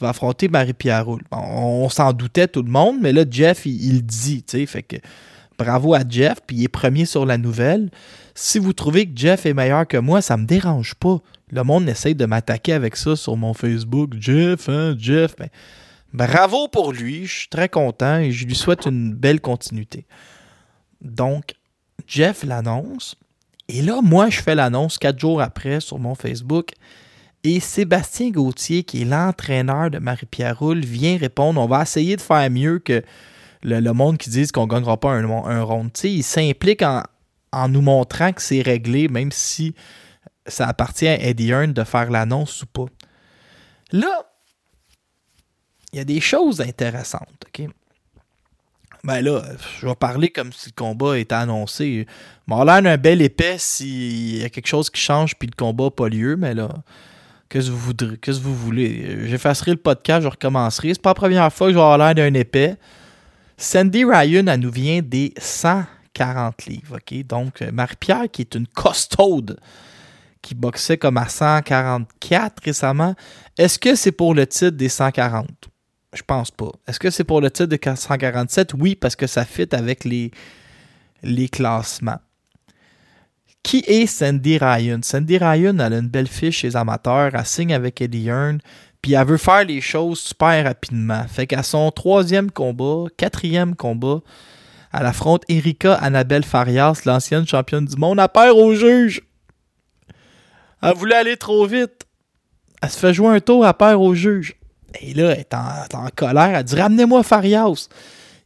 va 0.00 0.10
affronter 0.10 0.48
Marie-Pierre 0.48 1.06
Roule. 1.06 1.22
on, 1.30 1.88
s'en 1.88 2.12
doutait 2.12 2.48
tout 2.48 2.62
le 2.62 2.70
monde, 2.70 2.98
mais 3.00 3.12
là, 3.12 3.24
Jeff, 3.28 3.66
il, 3.66 4.04
dit, 4.04 4.42
tu 4.42 4.58
sais, 4.58 4.66
fait 4.66 4.82
que 4.82 4.96
bravo 5.58 5.94
à 5.94 6.00
Jeff, 6.08 6.38
puis 6.46 6.56
il 6.56 6.64
est 6.64 6.68
premier 6.68 7.04
sur 7.04 7.26
la 7.26 7.38
nouvelle. 7.38 7.90
Si 8.34 8.58
vous 8.58 8.72
trouvez 8.72 9.06
que 9.06 9.12
Jeff 9.14 9.46
est 9.46 9.54
meilleur 9.54 9.86
que 9.86 9.96
moi, 9.96 10.20
ça 10.20 10.36
me 10.36 10.46
dérange 10.46 10.94
pas. 10.94 11.20
Le 11.52 11.62
monde 11.62 11.88
essaye 11.88 12.16
de 12.16 12.26
m'attaquer 12.26 12.72
avec 12.72 12.96
ça 12.96 13.14
sur 13.14 13.36
mon 13.36 13.54
Facebook. 13.54 14.14
Jeff, 14.18 14.68
hein, 14.68 14.96
Jeff. 14.98 15.36
Ben, 15.36 15.48
Bravo 16.14 16.68
pour 16.68 16.92
lui, 16.92 17.26
je 17.26 17.40
suis 17.40 17.48
très 17.48 17.68
content 17.68 18.18
et 18.18 18.30
je 18.30 18.46
lui 18.46 18.54
souhaite 18.54 18.86
une 18.86 19.12
belle 19.12 19.40
continuité. 19.40 20.06
Donc, 21.00 21.54
Jeff 22.06 22.44
l'annonce. 22.44 23.16
Et 23.68 23.82
là, 23.82 24.00
moi, 24.00 24.30
je 24.30 24.40
fais 24.40 24.54
l'annonce 24.54 24.98
quatre 24.98 25.18
jours 25.18 25.42
après 25.42 25.80
sur 25.80 25.98
mon 25.98 26.14
Facebook. 26.14 26.70
Et 27.44 27.60
Sébastien 27.60 28.30
Gauthier, 28.30 28.84
qui 28.84 29.02
est 29.02 29.04
l'entraîneur 29.04 29.90
de 29.90 29.98
Marie-Pierre 29.98 30.58
Roule, 30.58 30.80
vient 30.80 31.18
répondre 31.18 31.60
On 31.60 31.66
va 31.66 31.82
essayer 31.82 32.16
de 32.16 32.22
faire 32.22 32.50
mieux 32.50 32.78
que 32.78 33.02
le, 33.62 33.92
monde 33.92 34.16
qui 34.16 34.30
dit 34.30 34.48
qu'on 34.48 34.66
ne 34.66 34.70
gagnera 34.70 34.98
pas 34.98 35.10
un, 35.10 35.30
un 35.30 35.62
round. 35.62 35.90
il 36.04 36.22
s'implique 36.22 36.82
en, 36.82 37.02
en, 37.52 37.68
nous 37.68 37.82
montrant 37.82 38.32
que 38.32 38.40
c'est 38.40 38.62
réglé, 38.62 39.08
même 39.08 39.30
si 39.30 39.74
ça 40.46 40.66
appartient 40.66 41.06
à 41.06 41.20
Eddie 41.20 41.50
Hearn 41.50 41.72
de 41.72 41.84
faire 41.84 42.10
l'annonce 42.10 42.62
ou 42.62 42.66
pas. 42.66 42.86
Là, 43.92 44.26
il 45.92 45.98
y 45.98 46.00
a 46.00 46.04
des 46.04 46.20
choses 46.20 46.60
intéressantes, 46.60 47.44
OK? 47.46 47.68
Ben 49.04 49.20
là, 49.20 49.42
je 49.78 49.86
vais 49.86 49.94
parler 49.94 50.30
comme 50.30 50.50
si 50.52 50.70
le 50.70 50.74
combat 50.74 51.18
était 51.18 51.34
annoncé. 51.34 52.06
Bon, 52.48 52.64
l'air 52.64 52.80
d'un 52.80 52.96
bel 52.96 53.20
épais 53.20 53.56
s'il 53.58 54.38
y 54.38 54.44
a 54.44 54.48
quelque 54.48 54.66
chose 54.66 54.88
qui 54.88 55.00
change 55.00 55.36
puis 55.36 55.46
le 55.46 55.54
combat 55.54 55.84
n'a 55.84 55.90
pas 55.90 56.08
lieu, 56.08 56.36
mais 56.36 56.54
là, 56.54 56.70
qu'est-ce 57.54 57.68
que 57.68 57.72
vous 57.72 57.78
voudrez, 57.78 58.16
que 58.16 58.30
vous 58.32 58.54
voulez? 58.54 59.28
J'effacerai 59.28 59.70
le 59.70 59.76
podcast, 59.76 60.24
je 60.24 60.28
recommencerai. 60.28 60.92
C'est 60.92 61.00
pas 61.00 61.10
la 61.10 61.14
première 61.14 61.52
fois 61.52 61.68
que 61.68 61.72
je 61.72 61.78
vais 61.78 61.82
avoir 61.82 61.98
l'air 61.98 62.12
d'un 62.12 62.34
épais. 62.34 62.74
Sandy 63.56 64.04
Ryan, 64.04 64.48
elle 64.48 64.58
nous 64.58 64.72
vient 64.72 65.00
des 65.00 65.32
140 65.38 66.66
livres, 66.66 66.96
OK? 66.96 67.24
Donc, 67.24 67.60
Marie-Pierre, 67.60 68.24
qui 68.32 68.42
est 68.42 68.56
une 68.56 68.66
costaude, 68.66 69.60
qui 70.42 70.56
boxait 70.56 70.98
comme 70.98 71.16
à 71.16 71.28
144 71.28 72.60
récemment, 72.64 73.14
est-ce 73.56 73.78
que 73.78 73.94
c'est 73.94 74.10
pour 74.10 74.34
le 74.34 74.48
titre 74.48 74.76
des 74.76 74.88
140? 74.88 75.46
Je 76.12 76.22
pense 76.22 76.50
pas. 76.50 76.72
Est-ce 76.88 76.98
que 76.98 77.10
c'est 77.10 77.22
pour 77.22 77.40
le 77.40 77.52
titre 77.52 77.68
de 77.68 77.78
147? 77.94 78.74
Oui, 78.74 78.96
parce 78.96 79.14
que 79.14 79.28
ça 79.28 79.44
fit 79.44 79.68
avec 79.70 80.04
les, 80.04 80.32
les 81.22 81.48
classements. 81.48 82.18
Qui 83.64 83.82
est 83.86 84.06
Sandy 84.06 84.58
Ryan? 84.58 85.00
Sandy 85.02 85.38
Ryan, 85.38 85.78
elle 85.80 85.94
a 85.94 85.98
une 85.98 86.08
belle 86.08 86.28
fiche 86.28 86.58
chez 86.58 86.68
les 86.68 86.76
amateurs, 86.76 87.32
elle 87.34 87.46
signe 87.46 87.74
avec 87.74 88.00
Eddie 88.00 88.28
Hearn, 88.28 88.60
puis 89.02 89.14
elle 89.14 89.26
veut 89.26 89.38
faire 89.38 89.64
les 89.64 89.80
choses 89.80 90.20
super 90.20 90.64
rapidement. 90.64 91.24
Fait 91.26 91.46
qu'à 91.46 91.62
son 91.62 91.90
troisième 91.90 92.50
combat, 92.50 93.06
quatrième 93.16 93.74
combat, 93.74 94.20
elle 94.92 95.06
affronte 95.06 95.44
Erika 95.48 95.94
Annabelle 95.94 96.44
Farias, 96.44 97.02
l'ancienne 97.06 97.46
championne 97.48 97.86
du 97.86 97.96
monde, 97.96 98.20
à 98.20 98.28
peur 98.28 98.56
au 98.56 98.74
juge. 98.74 99.22
Elle 100.82 100.94
voulait 100.94 101.16
aller 101.16 101.36
trop 101.38 101.66
vite. 101.66 102.06
Elle 102.82 102.90
se 102.90 102.98
fait 102.98 103.14
jouer 103.14 103.34
un 103.34 103.40
tour 103.40 103.64
à 103.64 103.72
peur 103.72 104.00
au 104.00 104.14
juge. 104.14 104.56
Et 105.00 105.14
là, 105.14 105.30
elle 105.30 105.40
est 105.40 105.54
en, 105.54 106.08
colère. 106.14 106.54
Elle 106.54 106.64
dit 106.64 106.76
Ramenez-moi 106.76 107.22
Farias. 107.22 107.88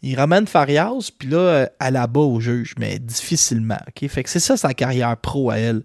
Il 0.02 0.17
ramène 0.17 0.47
Farias, 0.47 1.11
puis 1.17 1.28
là, 1.28 1.69
elle 1.81 1.97
abat 1.97 2.21
au 2.21 2.38
juge, 2.38 2.75
mais 2.78 2.99
difficilement. 2.99 3.78
Fait 3.97 4.23
que 4.23 4.31
c'est 4.31 4.38
ça 4.40 4.57
sa 4.57 4.73
carrière 4.75 5.17
pro 5.17 5.50
à 5.50 5.59
elle. 5.59 5.83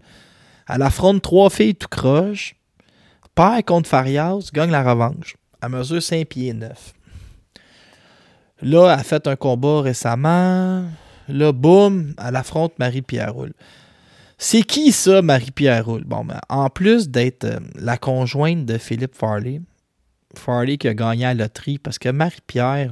Elle 0.69 0.81
affronte 0.83 1.21
trois 1.21 1.49
filles 1.49 1.75
tout 1.75 1.87
croche, 1.89 2.55
perd 3.35 3.65
contre 3.65 3.89
Farias, 3.89 4.49
gagne 4.53 4.71
la 4.71 4.83
revanche. 4.83 5.35
Elle 5.61 5.69
mesure 5.69 6.01
5 6.01 6.27
pieds 6.27 6.53
9. 6.53 6.93
Là, 8.61 8.93
elle 8.93 8.99
a 8.99 9.03
fait 9.03 9.27
un 9.27 9.35
combat 9.35 9.81
récemment. 9.81 10.85
Là, 11.27 11.51
boum, 11.51 12.13
elle 12.23 12.35
affronte 12.35 12.77
Marie-Pierre 12.79 13.33
Roule. 13.33 13.53
C'est 14.37 14.63
qui 14.63 14.91
ça, 14.91 15.21
Marie-Pierre 15.21 15.85
Roule? 15.85 16.03
Bon, 16.03 16.23
ben, 16.23 16.39
en 16.49 16.69
plus 16.69 17.09
d'être 17.09 17.45
euh, 17.45 17.59
la 17.75 17.97
conjointe 17.97 18.65
de 18.65 18.77
Philippe 18.77 19.15
Farley, 19.15 19.61
Farley 20.35 20.77
qui 20.77 20.87
a 20.87 20.93
gagné 20.93 21.23
la 21.23 21.33
loterie 21.33 21.77
parce 21.77 21.97
que 21.97 22.09
Marie-Pierre 22.09 22.91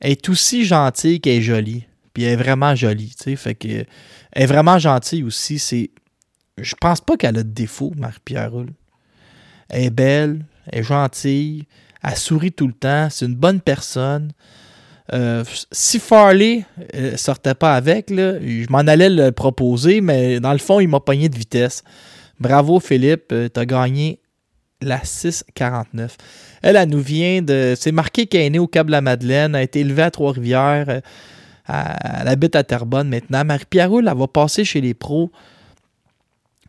est 0.00 0.28
aussi 0.28 0.64
gentille 0.64 1.20
qu'elle 1.20 1.38
est 1.38 1.42
jolie. 1.42 1.86
Puis 2.12 2.24
elle 2.24 2.32
est 2.32 2.42
vraiment 2.42 2.74
jolie, 2.74 3.14
tu. 3.20 3.36
Fait 3.36 3.54
que 3.54 3.68
elle 3.68 4.42
est 4.42 4.46
vraiment 4.46 4.78
gentille 4.78 5.22
aussi. 5.22 5.58
C'est. 5.58 5.90
Je 6.58 6.74
pense 6.80 7.00
pas 7.00 7.16
qu'elle 7.16 7.38
a 7.38 7.42
de 7.42 7.48
défaut, 7.48 7.92
Marie-Pierre 7.96 8.50
Elle 9.68 9.84
est 9.84 9.90
belle, 9.90 10.44
elle 10.66 10.80
est 10.80 10.82
gentille, 10.82 11.66
elle 12.02 12.16
sourit 12.16 12.52
tout 12.52 12.66
le 12.66 12.72
temps, 12.72 13.08
c'est 13.10 13.26
une 13.26 13.36
bonne 13.36 13.60
personne. 13.60 14.32
Euh, 15.12 15.42
si 15.72 15.98
Farley 15.98 16.64
euh, 16.94 17.16
sortait 17.16 17.54
pas 17.54 17.74
avec, 17.74 18.10
là, 18.10 18.34
je 18.40 18.66
m'en 18.70 18.78
allais 18.78 19.08
le 19.08 19.30
proposer, 19.32 20.00
mais 20.00 20.38
dans 20.40 20.52
le 20.52 20.58
fond, 20.58 20.80
il 20.80 20.88
m'a 20.88 21.00
pogné 21.00 21.28
de 21.28 21.36
vitesse. 21.36 21.82
Bravo 22.40 22.78
Philippe, 22.78 23.32
euh, 23.32 23.48
tu 23.52 23.58
as 23.58 23.66
gagné 23.66 24.20
la 24.80 25.04
649. 25.04 26.16
Elle, 26.62 26.76
elle 26.76 26.88
nous 26.88 27.00
vient 27.00 27.42
de. 27.42 27.74
C'est 27.78 27.92
marqué 27.92 28.26
qu'elle 28.26 28.42
est 28.42 28.50
née 28.50 28.58
au 28.58 28.66
Cap-la-Madeleine, 28.66 29.54
a 29.54 29.62
été 29.62 29.80
élevée 29.80 30.02
à 30.02 30.10
Trois-Rivières. 30.10 30.88
Euh, 30.88 31.00
elle, 31.68 32.28
habite 32.28 32.56
à 32.56 32.64
Terrebonne 32.64 33.08
maintenant. 33.08 33.44
Marie-Pierre 33.44 33.90
elle 33.98 34.16
va 34.16 34.26
passer 34.26 34.64
chez 34.64 34.80
les 34.80 34.94
pros. 34.94 35.30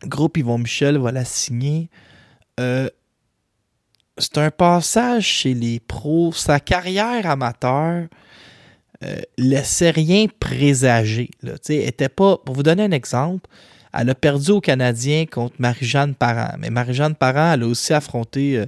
Groupe 0.04 0.36
Yvon 0.36 0.58
Michel 0.58 0.98
va 0.98 1.12
la 1.12 1.24
signer. 1.24 1.88
Euh, 2.58 2.88
c'est 4.18 4.38
un 4.38 4.50
passage 4.50 5.24
chez 5.24 5.54
les 5.54 5.80
pros. 5.80 6.32
Sa 6.32 6.60
carrière 6.60 7.28
amateur 7.28 8.06
euh, 9.02 9.20
laissait 9.38 9.90
rien 9.90 10.26
présager. 10.38 11.30
Était 11.68 12.08
pas, 12.08 12.36
pour 12.38 12.54
vous 12.54 12.62
donner 12.62 12.82
un 12.82 12.90
exemple, 12.90 13.48
elle 13.92 14.10
a 14.10 14.14
perdu 14.14 14.52
aux 14.52 14.60
Canadiens 14.60 15.26
contre 15.26 15.54
Marie-Jeanne 15.58 16.14
Parent. 16.14 16.54
Mais 16.58 16.70
Marie-Jeanne 16.70 17.14
Parent, 17.14 17.52
elle 17.54 17.62
a 17.64 17.66
aussi 17.66 17.92
affronté 17.92 18.58
euh, 18.58 18.66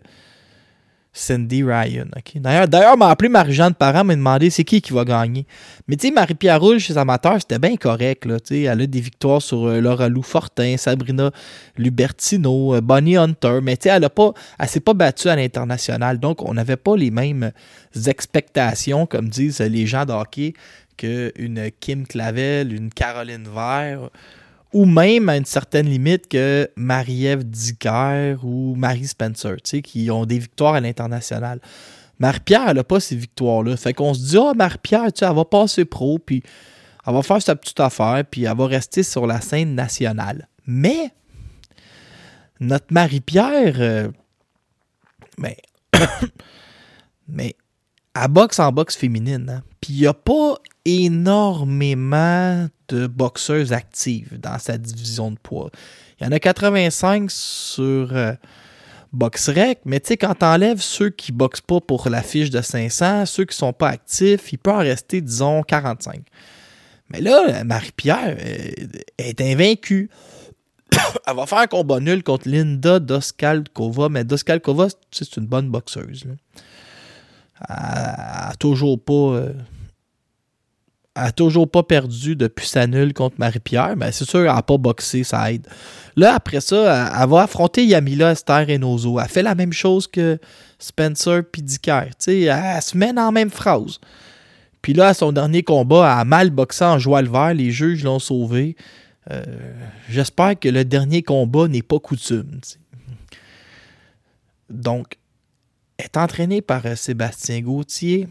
Cindy 1.12 1.62
Ryan. 1.62 2.06
D'ailleurs, 2.36 2.66
d'ailleurs, 2.66 2.96
m'a 2.96 3.10
appelé 3.10 3.28
Marie-Jeanne 3.28 3.74
Parent, 3.74 4.02
m'a 4.02 4.16
demandé 4.16 4.50
c'est 4.50 4.64
qui 4.64 4.80
qui 4.80 4.92
va 4.92 5.04
gagner. 5.04 5.46
Mais 5.86 5.96
tu 5.96 6.08
sais, 6.08 6.12
Marie-Pierre 6.12 6.60
Roule 6.60 6.78
chez 6.78 6.96
amateurs, 6.96 7.36
c'était 7.38 7.58
bien 7.58 7.76
correct. 7.76 8.26
Elle 8.50 8.80
a 8.80 8.86
des 8.86 9.00
victoires 9.00 9.42
sur 9.42 9.66
euh, 9.66 9.80
Laura 9.80 10.08
Lou 10.08 10.22
Fortin, 10.22 10.76
Sabrina 10.76 11.30
Lubertino, 11.76 12.74
euh, 12.74 12.80
Bonnie 12.80 13.16
Hunter. 13.16 13.60
Mais 13.62 13.76
tu 13.76 13.88
sais, 13.88 13.94
elle 13.94 14.02
ne 14.02 14.66
s'est 14.66 14.80
pas 14.80 14.94
battue 14.94 15.28
à 15.28 15.36
l'international. 15.36 16.18
Donc, 16.18 16.42
on 16.42 16.54
n'avait 16.54 16.76
pas 16.76 16.96
les 16.96 17.10
mêmes 17.10 17.52
expectations, 18.06 19.06
comme 19.06 19.28
disent 19.28 19.60
les 19.60 19.86
gens 19.86 20.06
de 20.06 20.12
hockey, 20.12 20.54
qu'une 20.96 21.70
Kim 21.78 22.06
Clavel, 22.06 22.72
une 22.72 22.90
Caroline 22.90 23.48
Vert 23.54 24.08
ou 24.72 24.86
même 24.86 25.28
à 25.28 25.36
une 25.36 25.44
certaine 25.44 25.86
limite 25.86 26.28
que 26.28 26.68
Marie-Ève 26.76 27.44
Dicker 27.44 28.36
ou 28.42 28.74
Marie 28.74 29.06
Spencer, 29.06 29.56
qui 29.62 30.10
ont 30.10 30.24
des 30.24 30.38
victoires 30.38 30.74
à 30.74 30.80
l'international. 30.80 31.60
Marie-Pierre, 32.18 32.68
elle 32.68 32.76
n'a 32.76 32.84
pas 32.84 33.00
ces 33.00 33.16
victoires-là. 33.16 33.76
Fait 33.76 33.92
qu'on 33.92 34.14
se 34.14 34.20
dit, 34.20 34.38
ah, 34.38 34.52
Marie-Pierre, 34.54 35.10
elle 35.20 35.34
va 35.34 35.44
passer 35.44 35.84
pro, 35.84 36.18
puis 36.18 36.42
elle 37.06 37.14
va 37.14 37.22
faire 37.22 37.42
sa 37.42 37.56
petite 37.56 37.80
affaire, 37.80 38.22
puis 38.30 38.44
elle 38.44 38.56
va 38.56 38.66
rester 38.66 39.02
sur 39.02 39.26
la 39.26 39.40
scène 39.40 39.74
nationale. 39.74 40.48
Mais, 40.66 41.12
notre 42.60 42.86
Marie-Pierre, 42.90 43.74
euh, 43.78 44.08
mais, 45.38 45.56
mais, 47.28 47.56
elle 48.14 48.28
boxe 48.28 48.58
en 48.58 48.72
boxe 48.72 48.96
féminine. 48.96 49.48
Hein. 49.48 49.62
Puis 49.80 49.94
il 49.94 50.00
n'y 50.00 50.06
a 50.06 50.14
pas 50.14 50.56
énormément 50.84 52.68
de 52.88 53.06
boxeuses 53.06 53.72
actives 53.72 54.38
dans 54.38 54.58
sa 54.58 54.78
division 54.78 55.30
de 55.30 55.38
poids. 55.38 55.70
Il 56.20 56.24
y 56.24 56.26
en 56.28 56.32
a 56.32 56.38
85 56.38 57.30
sur 57.30 58.14
euh, 58.14 58.32
BoxRec, 59.12 59.80
mais 59.84 60.00
tu 60.00 60.08
sais, 60.08 60.16
quand 60.16 60.34
t'enlèves 60.34 60.80
ceux 60.80 61.10
qui 61.10 61.32
boxent 61.32 61.60
pas 61.60 61.80
pour 61.80 62.08
la 62.08 62.22
fiche 62.22 62.50
de 62.50 62.60
500, 62.60 63.26
ceux 63.26 63.44
qui 63.44 63.56
sont 63.56 63.72
pas 63.72 63.88
actifs, 63.88 64.52
il 64.52 64.58
peut 64.58 64.72
en 64.72 64.78
rester, 64.78 65.20
disons, 65.20 65.62
45. 65.62 66.22
Mais 67.10 67.20
là, 67.20 67.64
Marie-Pierre 67.64 68.36
euh, 68.38 68.86
est 69.18 69.40
invaincue. 69.40 70.10
Elle 71.26 71.36
va 71.36 71.46
faire 71.46 71.58
un 71.58 71.66
combat 71.66 72.00
nul 72.00 72.22
contre 72.22 72.48
Linda 72.48 73.00
Doskalkova, 73.00 74.08
mais 74.08 74.24
Doskalkova, 74.24 74.88
c'est 75.10 75.36
une 75.36 75.46
bonne 75.46 75.70
boxeuse. 75.70 76.24
Elle 77.68 77.74
n'a 77.76 78.52
toujours 78.58 79.02
pas. 79.02 79.12
Euh, 79.12 79.52
a 81.14 81.30
toujours 81.30 81.70
pas 81.70 81.82
perdu 81.82 82.36
depuis 82.36 82.66
sa 82.66 82.86
nulle 82.86 83.12
contre 83.12 83.36
Marie-Pierre, 83.38 83.96
mais 83.98 84.12
c'est 84.12 84.24
sûr, 84.24 84.40
elle 84.40 84.46
n'a 84.46 84.62
pas 84.62 84.78
boxé, 84.78 85.24
ça 85.24 85.52
aide. 85.52 85.66
Là, 86.16 86.34
après 86.34 86.62
ça, 86.62 87.10
elle, 87.20 87.28
va 87.28 87.42
affronter 87.42 87.84
Yamila, 87.84 88.32
Esther 88.32 88.70
et. 88.70 88.80
Elle 88.80 89.28
fait 89.28 89.42
la 89.42 89.54
même 89.54 89.74
chose 89.74 90.06
que 90.06 90.38
Spencer 90.78 91.42
puis 91.50 91.60
Dicker. 91.60 92.08
Elle, 92.26 92.48
elle 92.48 92.82
se 92.82 92.96
dans 92.96 93.26
la 93.26 93.30
même 93.30 93.50
phrase. 93.50 93.98
Puis 94.80 94.94
là, 94.94 95.08
à 95.08 95.14
son 95.14 95.32
dernier 95.32 95.62
combat, 95.62 96.10
elle 96.12 96.20
a 96.20 96.24
mal 96.24 96.50
boxé 96.50 96.84
en 96.84 96.98
joie 96.98 97.22
le 97.22 97.30
vert. 97.30 97.54
Les 97.54 97.70
juges 97.70 98.02
l'ont 98.04 98.18
sauvé. 98.18 98.76
Euh, 99.30 99.42
j'espère 100.08 100.58
que 100.58 100.68
le 100.68 100.84
dernier 100.84 101.22
combat 101.22 101.68
n'est 101.68 101.82
pas 101.82 102.00
coutume. 102.00 102.60
Donc, 104.68 105.18
est 106.02 106.16
entraînée 106.16 106.60
par 106.60 106.84
euh, 106.86 106.96
Sébastien 106.96 107.60
Gauthier. 107.60 108.28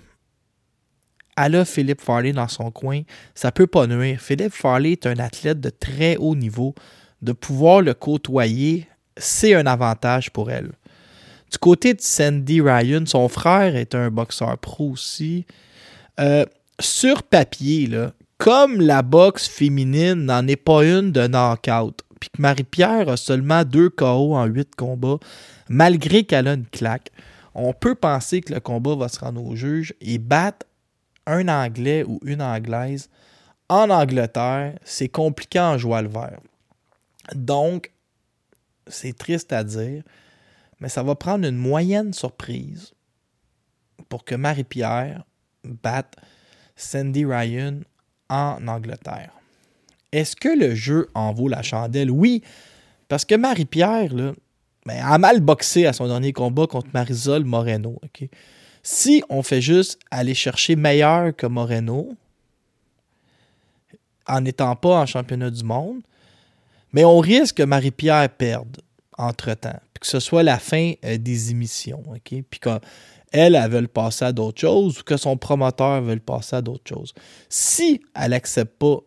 Elle 1.37 1.55
a 1.55 1.65
Philippe 1.65 2.01
Farley 2.01 2.33
dans 2.33 2.47
son 2.47 2.71
coin. 2.71 3.01
Ça 3.33 3.51
peut 3.51 3.67
pas 3.67 3.87
nuire. 3.87 4.19
Philippe 4.19 4.53
Farley 4.53 4.91
est 4.91 5.07
un 5.07 5.17
athlète 5.17 5.59
de 5.59 5.69
très 5.69 6.17
haut 6.17 6.35
niveau. 6.35 6.75
De 7.21 7.31
pouvoir 7.31 7.81
le 7.81 7.93
côtoyer, 7.93 8.87
c'est 9.17 9.53
un 9.53 9.65
avantage 9.65 10.31
pour 10.31 10.51
elle. 10.51 10.71
Du 11.51 11.57
côté 11.57 11.93
de 11.93 12.01
Sandy 12.01 12.61
Ryan, 12.61 13.03
son 13.05 13.27
frère 13.27 13.75
est 13.75 13.95
un 13.95 14.09
boxeur 14.09 14.57
pro 14.57 14.91
aussi. 14.91 15.45
Euh, 16.19 16.45
sur 16.79 17.23
papier, 17.23 17.87
là, 17.87 18.13
comme 18.37 18.81
la 18.81 19.01
boxe 19.01 19.47
féminine 19.47 20.25
n'en 20.25 20.47
est 20.47 20.55
pas 20.55 20.83
une 20.83 21.11
de 21.11 21.27
knockout, 21.27 22.01
puis 22.19 22.29
que 22.29 22.41
Marie-Pierre 22.41 23.09
a 23.09 23.17
seulement 23.17 23.63
deux 23.63 23.89
KO 23.89 24.35
en 24.35 24.45
huit 24.45 24.75
combats, 24.75 25.19
malgré 25.69 26.23
qu'elle 26.23 26.47
a 26.47 26.53
une 26.53 26.65
claque, 26.65 27.11
on 27.53 27.73
peut 27.73 27.95
penser 27.95 28.41
que 28.41 28.53
le 28.53 28.59
combat 28.59 28.95
va 28.95 29.09
se 29.09 29.19
rendre 29.19 29.43
au 29.43 29.55
juge 29.55 29.93
et 30.01 30.17
battre 30.17 30.65
un 31.25 31.47
Anglais 31.47 32.03
ou 32.03 32.19
une 32.23 32.41
Anglaise 32.41 33.09
en 33.69 33.89
Angleterre, 33.89 34.77
c'est 34.83 35.09
compliqué 35.09 35.59
en 35.59 35.77
joie 35.77 36.01
le 36.01 36.09
vert. 36.09 36.39
Donc, 37.35 37.91
c'est 38.87 39.17
triste 39.17 39.53
à 39.53 39.63
dire, 39.63 40.03
mais 40.79 40.89
ça 40.89 41.03
va 41.03 41.15
prendre 41.15 41.47
une 41.47 41.57
moyenne 41.57 42.13
surprise 42.13 42.93
pour 44.09 44.25
que 44.25 44.35
Marie-Pierre 44.35 45.23
batte 45.63 46.15
Sandy 46.75 47.23
Ryan 47.23 47.81
en 48.29 48.67
Angleterre. 48.67 49.31
Est-ce 50.11 50.35
que 50.35 50.49
le 50.49 50.75
jeu 50.75 51.09
en 51.13 51.31
vaut 51.31 51.47
la 51.47 51.61
chandelle? 51.61 52.11
Oui, 52.11 52.43
parce 53.07 53.23
que 53.23 53.35
Marie-Pierre, 53.35 54.11
là, 54.85 54.93
ben, 54.93 55.05
a 55.05 55.17
mal 55.17 55.41
boxé 55.41 55.85
à 55.85 55.93
son 55.93 56.07
dernier 56.07 56.33
combat 56.33 56.67
contre 56.67 56.89
Marisol 56.93 57.43
Moreno. 57.43 57.99
Si 58.83 59.23
on 59.29 59.43
fait 59.43 59.61
juste 59.61 59.99
aller 60.09 60.33
chercher 60.33 60.75
meilleur 60.75 61.35
que 61.35 61.45
Moreno, 61.45 62.15
en 64.27 64.41
n'étant 64.41 64.75
pas 64.75 65.01
en 65.01 65.05
championnat 65.05 65.49
du 65.49 65.63
monde, 65.63 66.01
mais 66.93 67.05
on 67.05 67.19
risque 67.19 67.57
que 67.57 67.63
Marie-Pierre 67.63 68.29
perde 68.29 68.81
entre-temps, 69.17 69.79
que 69.99 70.07
ce 70.07 70.19
soit 70.19 70.43
la 70.43 70.57
fin 70.57 70.93
euh, 71.05 71.17
des 71.17 71.51
émissions? 71.51 72.03
Puis 72.23 72.59
qu'elle, 72.59 72.79
elle, 73.31 73.69
veut 73.69 73.87
passer 73.87 74.25
à 74.25 74.31
d'autres 74.31 74.59
choses 74.59 74.99
ou 74.99 75.03
que 75.03 75.17
son 75.17 75.37
promoteur 75.37 76.01
veut 76.01 76.19
passer 76.19 76.57
à 76.57 76.61
d'autres 76.61 76.89
choses. 76.89 77.13
Si 77.49 78.01
elle 78.15 78.31
n'accepte 78.31 78.77
pas 78.79 78.97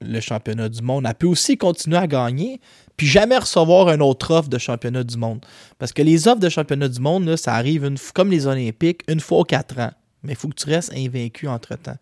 le 0.00 0.20
championnat 0.20 0.68
du 0.68 0.82
monde, 0.82 1.06
elle 1.06 1.14
peut 1.14 1.26
aussi 1.26 1.56
continuer 1.56 1.96
à 1.96 2.06
gagner, 2.06 2.60
puis 2.96 3.06
jamais 3.06 3.36
recevoir 3.36 3.90
une 3.90 4.02
autre 4.02 4.32
offre 4.32 4.48
de 4.48 4.58
championnat 4.58 5.04
du 5.04 5.16
monde. 5.16 5.44
Parce 5.78 5.92
que 5.92 6.02
les 6.02 6.28
offres 6.28 6.40
de 6.40 6.48
championnat 6.48 6.88
du 6.88 7.00
monde, 7.00 7.36
ça 7.36 7.54
arrive 7.54 7.90
comme 8.14 8.30
les 8.30 8.46
Olympiques, 8.46 9.02
une 9.08 9.20
fois 9.20 9.38
aux 9.38 9.44
quatre 9.44 9.78
ans. 9.78 9.92
Mais 10.22 10.32
il 10.32 10.36
faut 10.36 10.48
que 10.48 10.54
tu 10.54 10.68
restes 10.68 10.92
invaincu 10.94 11.48
entre-temps. 11.48 11.96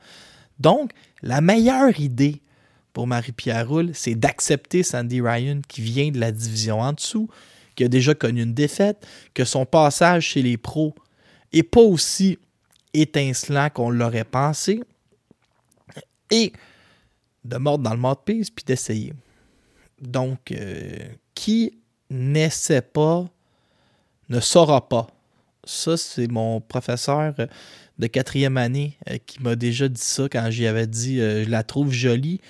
Donc, 0.59 0.92
la 1.22 1.40
meilleure 1.40 1.98
idée 2.00 2.40
pour 2.92 3.06
Marie-Pierre 3.06 3.68
Roule, 3.68 3.90
c'est 3.92 4.14
d'accepter 4.14 4.82
Sandy 4.82 5.20
Ryan 5.20 5.61
qui 5.68 5.82
vient 5.82 6.11
de 6.11 6.18
la 6.18 6.32
division 6.32 6.80
en 6.80 6.94
dessous, 6.94 7.28
qui 7.74 7.85
a 7.85 7.88
déjà 7.88 8.14
connu 8.14 8.42
une 8.42 8.54
défaite, 8.54 9.06
que 9.35 9.44
son 9.44 9.66
passage 9.66 10.28
chez 10.28 10.42
les 10.42 10.56
pros 10.56 10.94
n'est 11.52 11.62
pas 11.62 11.82
aussi 11.82 12.38
étincelant 12.94 13.68
qu'on 13.68 13.90
l'aurait 13.90 14.24
pensé, 14.24 14.82
et 16.30 16.52
de 17.46 17.56
mordre 17.56 17.85
dans 17.85 17.94
le 17.94 18.00
mode 18.00 18.24
piste 18.24 18.54
puis 18.54 18.64
d'essayer. 18.64 19.12
Donc, 20.00 20.52
euh, 20.52 20.98
qui 21.35 21.78
n'essaie 22.11 22.82
pas 22.82 23.26
ne 24.28 24.40
saura 24.40 24.88
pas. 24.88 25.06
Ça, 25.64 25.96
c'est 25.96 26.28
mon 26.28 26.61
professeur 26.61 27.35
de 27.98 28.06
quatrième 28.06 28.56
année 28.56 28.96
euh, 29.09 29.16
qui 29.24 29.42
m'a 29.42 29.56
déjà 29.56 29.88
dit 29.88 30.00
ça 30.00 30.28
quand 30.30 30.50
j'y 30.50 30.66
avais 30.66 30.87
dit 30.87 31.20
euh, 31.20 31.44
je 31.44 31.50
la 31.50 31.62
trouve 31.62 31.92
jolie. 31.92 32.40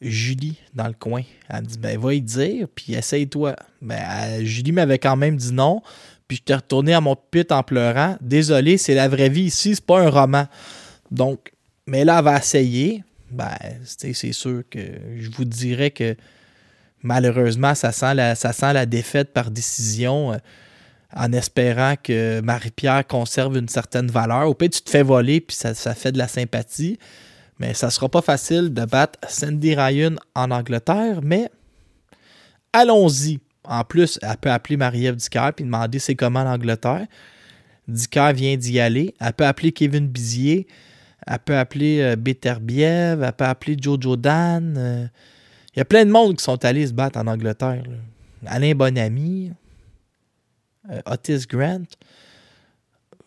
Julie, 0.00 0.56
dans 0.74 0.88
le 0.88 0.94
coin, 0.94 1.22
elle 1.48 1.62
me 1.62 1.66
dit 1.66 1.78
ben 1.78 1.96
va 1.98 2.14
y 2.14 2.20
dire, 2.20 2.66
puis 2.74 2.94
essaye-toi. 2.94 3.54
Ben, 3.80 4.44
Julie 4.44 4.72
m'avait 4.72 4.98
quand 4.98 5.14
même 5.14 5.36
dit 5.36 5.52
non, 5.52 5.80
puis 6.26 6.38
je 6.38 6.42
t'ai 6.42 6.54
retourné 6.54 6.94
à 6.94 7.00
mon 7.00 7.14
pit 7.14 7.52
en 7.52 7.62
pleurant. 7.62 8.16
Désolé, 8.20 8.78
c'est 8.78 8.94
la 8.94 9.06
vraie 9.06 9.28
vie 9.28 9.44
ici, 9.44 9.76
c'est 9.76 9.84
pas 9.84 10.00
un 10.00 10.10
roman. 10.10 10.46
Donc, 11.10 11.52
mais 11.86 12.04
là, 12.04 12.18
elle 12.18 12.24
va 12.24 12.38
essayer 12.38 13.04
ben, 13.32 13.56
c'est 13.84 14.32
sûr 14.32 14.62
que 14.70 14.78
je 15.16 15.30
vous 15.30 15.44
dirais 15.44 15.90
que 15.90 16.16
malheureusement, 17.02 17.74
ça 17.74 17.92
sent 17.92 18.14
la, 18.14 18.86
défaite 18.86 19.32
par 19.32 19.50
décision 19.50 20.32
euh, 20.32 20.36
en 21.14 21.32
espérant 21.32 21.94
que 22.02 22.40
Marie-Pierre 22.40 23.06
conserve 23.06 23.56
une 23.56 23.68
certaine 23.68 24.08
valeur. 24.08 24.48
Au 24.48 24.54
pire, 24.54 24.70
tu 24.70 24.82
te 24.82 24.90
fais 24.90 25.02
voler 25.02 25.40
puis 25.40 25.56
ça, 25.56 25.94
fait 25.94 26.12
de 26.12 26.18
la 26.18 26.28
sympathie. 26.28 26.98
Mais 27.58 27.74
ça 27.74 27.90
sera 27.90 28.08
pas 28.08 28.22
facile 28.22 28.72
de 28.72 28.84
battre 28.84 29.18
Sandy 29.28 29.74
Ryan 29.74 30.16
en 30.34 30.50
Angleterre, 30.50 31.20
mais 31.22 31.50
allons-y. 32.72 33.40
En 33.64 33.84
plus, 33.84 34.18
elle 34.22 34.36
peut 34.38 34.50
appeler 34.50 34.76
Marie-Ève 34.76 35.16
Dicker 35.16 35.50
et 35.58 35.62
demander 35.62 35.98
c'est 35.98 36.16
comment 36.16 36.40
en 36.40 36.54
Angleterre. 36.54 37.06
Dicker 37.86 38.32
vient 38.32 38.56
d'y 38.56 38.80
aller. 38.80 39.14
Elle 39.20 39.32
peut 39.34 39.46
appeler 39.46 39.70
Kevin 39.70 40.08
Bizier. 40.08 40.66
Elle 41.26 41.38
peut 41.38 41.56
appeler 41.56 42.00
euh, 42.00 42.16
Beterbiev, 42.16 43.22
elle 43.22 43.32
peut 43.32 43.44
appeler 43.44 43.76
Jojo 43.80 44.16
Dan. 44.16 44.74
Euh. 44.76 45.06
Il 45.74 45.78
y 45.78 45.82
a 45.82 45.84
plein 45.84 46.04
de 46.04 46.10
monde 46.10 46.36
qui 46.36 46.44
sont 46.44 46.64
allés 46.64 46.86
se 46.86 46.92
battre 46.92 47.18
en 47.18 47.26
Angleterre. 47.26 47.84
Alain 48.46 48.74
Bonamy, 48.74 49.52
euh, 50.90 51.00
Otis 51.06 51.46
Grant. 51.48 51.84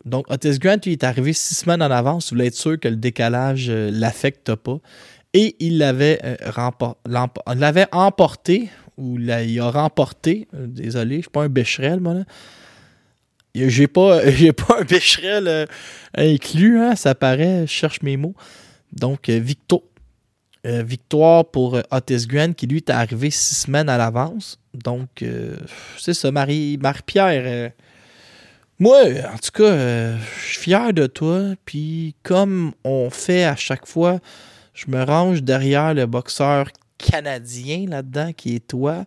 Donc, 0.03 0.29
Otis 0.29 0.59
Grant, 0.59 0.77
lui, 0.85 0.91
est 0.93 1.03
arrivé 1.03 1.33
six 1.33 1.55
semaines 1.55 1.81
en 1.81 1.89
avance. 1.89 2.25
Vous 2.25 2.35
voulez 2.35 2.47
être 2.47 2.55
sûr 2.55 2.79
que 2.79 2.87
le 2.87 2.97
décalage 2.97 3.69
ne 3.69 3.89
l'affecte 3.91 4.53
pas. 4.55 4.77
Et 5.33 5.55
il 5.59 5.79
l'avait 5.79 6.19
emporté, 7.91 8.69
ou 8.97 9.19
il 9.19 9.59
a 9.59 9.71
remporté, 9.71 10.47
désolé, 10.53 11.15
je 11.15 11.17
ne 11.17 11.21
suis 11.23 11.31
pas 11.31 11.43
un 11.43 11.49
bécherel, 11.49 11.99
moi, 11.99 12.15
j'ai 13.55 13.87
pas, 13.87 14.29
j'ai 14.31 14.53
pas 14.53 14.79
un 14.79 14.83
Becherel 14.83 15.47
euh, 15.47 15.65
inclus, 16.15 16.79
hein, 16.79 16.95
ça 16.95 17.15
paraît, 17.15 17.61
je 17.61 17.71
cherche 17.71 18.01
mes 18.01 18.17
mots. 18.17 18.35
Donc, 18.91 19.29
euh, 19.29 19.41
euh, 20.65 20.83
victoire 20.83 21.45
pour 21.45 21.79
Otis 21.91 22.27
Grant, 22.27 22.53
qui 22.53 22.67
lui 22.67 22.77
est 22.77 22.89
arrivé 22.89 23.29
six 23.29 23.55
semaines 23.63 23.89
à 23.89 23.97
l'avance. 23.97 24.59
Donc, 24.73 25.23
c'est 25.97 26.13
ça, 26.13 26.31
Marie, 26.31 26.77
Marie-Pierre. 26.81 27.71
moi, 28.79 29.01
en 29.31 29.37
tout 29.37 29.51
cas, 29.53 30.17
je 30.17 30.43
suis 30.43 30.57
fier 30.59 30.91
de 30.91 31.07
toi. 31.07 31.53
Puis, 31.65 32.15
comme 32.23 32.73
on 32.83 33.09
fait 33.09 33.43
à 33.43 33.55
chaque 33.55 33.85
fois, 33.85 34.19
je 34.73 34.85
me 34.87 35.03
range 35.03 35.43
derrière 35.43 35.93
le 35.93 36.05
boxeur 36.05 36.67
Canadien 36.97 37.85
là-dedans 37.87 38.33
qui 38.33 38.55
est 38.55 38.67
toi. 38.67 39.05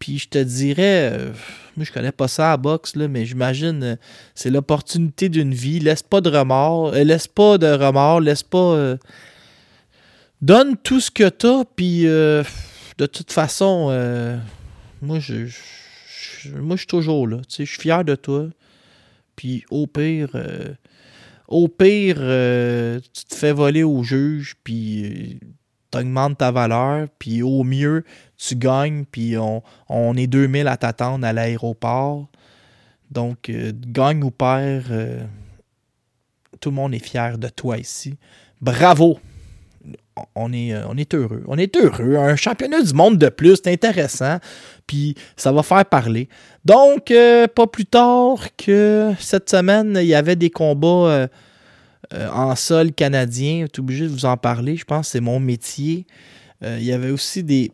Puis 0.00 0.18
je 0.18 0.28
te 0.28 0.38
dirais, 0.38 1.12
euh, 1.12 1.32
moi 1.76 1.84
je 1.84 1.92
connais 1.92 2.10
pas 2.10 2.26
ça 2.26 2.52
à 2.52 2.56
boxe, 2.56 2.96
là, 2.96 3.06
mais 3.06 3.26
j'imagine 3.26 3.82
euh, 3.84 3.96
c'est 4.34 4.50
l'opportunité 4.50 5.28
d'une 5.28 5.54
vie. 5.54 5.78
Laisse 5.78 6.02
pas 6.02 6.22
de 6.22 6.30
remords. 6.30 6.94
Euh, 6.94 7.04
laisse 7.04 7.28
pas 7.28 7.58
de 7.58 7.66
remords. 7.68 8.20
Laisse 8.20 8.42
pas. 8.42 8.96
donne 10.40 10.76
tout 10.78 11.00
ce 11.00 11.10
que 11.10 11.28
t'as. 11.28 11.64
Puis 11.76 12.04
de 12.04 13.06
toute 13.06 13.30
façon, 13.30 13.88
moi 15.02 15.18
je, 15.20 15.46
moi 16.56 16.76
suis 16.78 16.86
toujours 16.86 17.28
là. 17.28 17.36
Je 17.48 17.64
suis 17.64 17.66
fier 17.66 18.02
de 18.02 18.14
toi. 18.14 18.46
Puis 19.36 19.64
au 19.70 19.86
pire, 19.86 20.30
au 21.46 21.68
pire, 21.68 22.16
tu 22.16 23.24
te 23.26 23.34
fais 23.34 23.52
voler 23.52 23.82
au 23.82 24.02
juge. 24.02 24.56
Puis 24.64 25.40
augmentes 25.94 26.38
ta 26.38 26.50
valeur, 26.50 27.08
puis 27.18 27.42
au 27.42 27.64
mieux, 27.64 28.04
tu 28.40 28.56
gagnes, 28.56 29.04
puis 29.04 29.36
on, 29.36 29.62
on 29.88 30.16
est 30.16 30.26
2000 30.26 30.66
à 30.66 30.76
t'attendre 30.76 31.26
à 31.26 31.32
l'aéroport. 31.32 32.28
Donc, 33.10 33.50
euh, 33.50 33.72
gagne 33.74 34.22
ou 34.24 34.30
perd, 34.30 34.90
euh, 34.90 35.22
tout 36.60 36.70
le 36.70 36.76
monde 36.76 36.94
est 36.94 37.04
fier 37.04 37.36
de 37.36 37.48
toi 37.48 37.76
ici. 37.76 38.14
Bravo! 38.60 39.18
On 40.34 40.52
est, 40.52 40.72
euh, 40.72 40.84
on 40.88 40.96
est 40.96 41.14
heureux. 41.14 41.42
On 41.46 41.58
est 41.58 41.76
heureux. 41.76 42.16
Un 42.16 42.36
championnat 42.36 42.82
du 42.82 42.94
monde 42.94 43.18
de 43.18 43.28
plus, 43.28 43.56
c'est 43.56 43.72
intéressant. 43.72 44.38
Puis 44.86 45.14
ça 45.36 45.52
va 45.52 45.62
faire 45.62 45.84
parler. 45.84 46.28
Donc, 46.64 47.12
pas 47.54 47.66
plus 47.66 47.86
tard 47.86 48.38
que 48.56 49.12
cette 49.18 49.48
semaine, 49.50 49.96
il 50.00 50.06
y 50.06 50.14
avait 50.14 50.36
des 50.36 50.50
combats 50.50 51.28
en 52.12 52.56
sol 52.56 52.92
canadien. 52.92 53.66
Je 53.66 53.74
suis 53.74 53.80
obligé 53.80 54.04
de 54.04 54.10
vous 54.10 54.26
en 54.26 54.36
parler. 54.36 54.76
Je 54.76 54.84
pense 54.84 55.06
que 55.06 55.12
c'est 55.12 55.20
mon 55.20 55.40
métier. 55.40 56.06
Il 56.62 56.82
y 56.82 56.92
avait 56.92 57.10
aussi 57.10 57.44
des. 57.44 57.70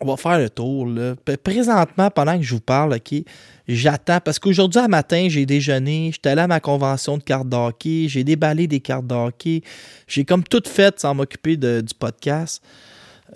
On 0.00 0.06
va 0.06 0.16
faire 0.16 0.38
le 0.38 0.50
tour. 0.50 0.86
Là. 0.86 1.14
Présentement, 1.42 2.10
pendant 2.10 2.36
que 2.36 2.42
je 2.42 2.54
vous 2.54 2.60
parle, 2.60 2.94
OK, 2.94 3.14
j'attends. 3.68 4.20
Parce 4.20 4.38
qu'aujourd'hui, 4.38 4.80
à 4.80 4.88
matin, 4.88 5.26
j'ai 5.28 5.46
déjeuné. 5.46 6.10
J'étais 6.12 6.30
allé 6.30 6.42
à 6.42 6.46
ma 6.46 6.60
convention 6.60 7.18
de 7.18 7.22
cartes 7.22 7.48
d'hockey. 7.48 8.06
J'ai 8.08 8.24
déballé 8.24 8.66
des 8.66 8.80
cartes 8.80 9.06
d'hockey. 9.06 9.62
J'ai 10.06 10.24
comme 10.24 10.44
tout 10.44 10.62
fait 10.66 10.98
sans 11.00 11.14
m'occuper 11.14 11.56
du 11.56 11.94
podcast. 11.98 12.62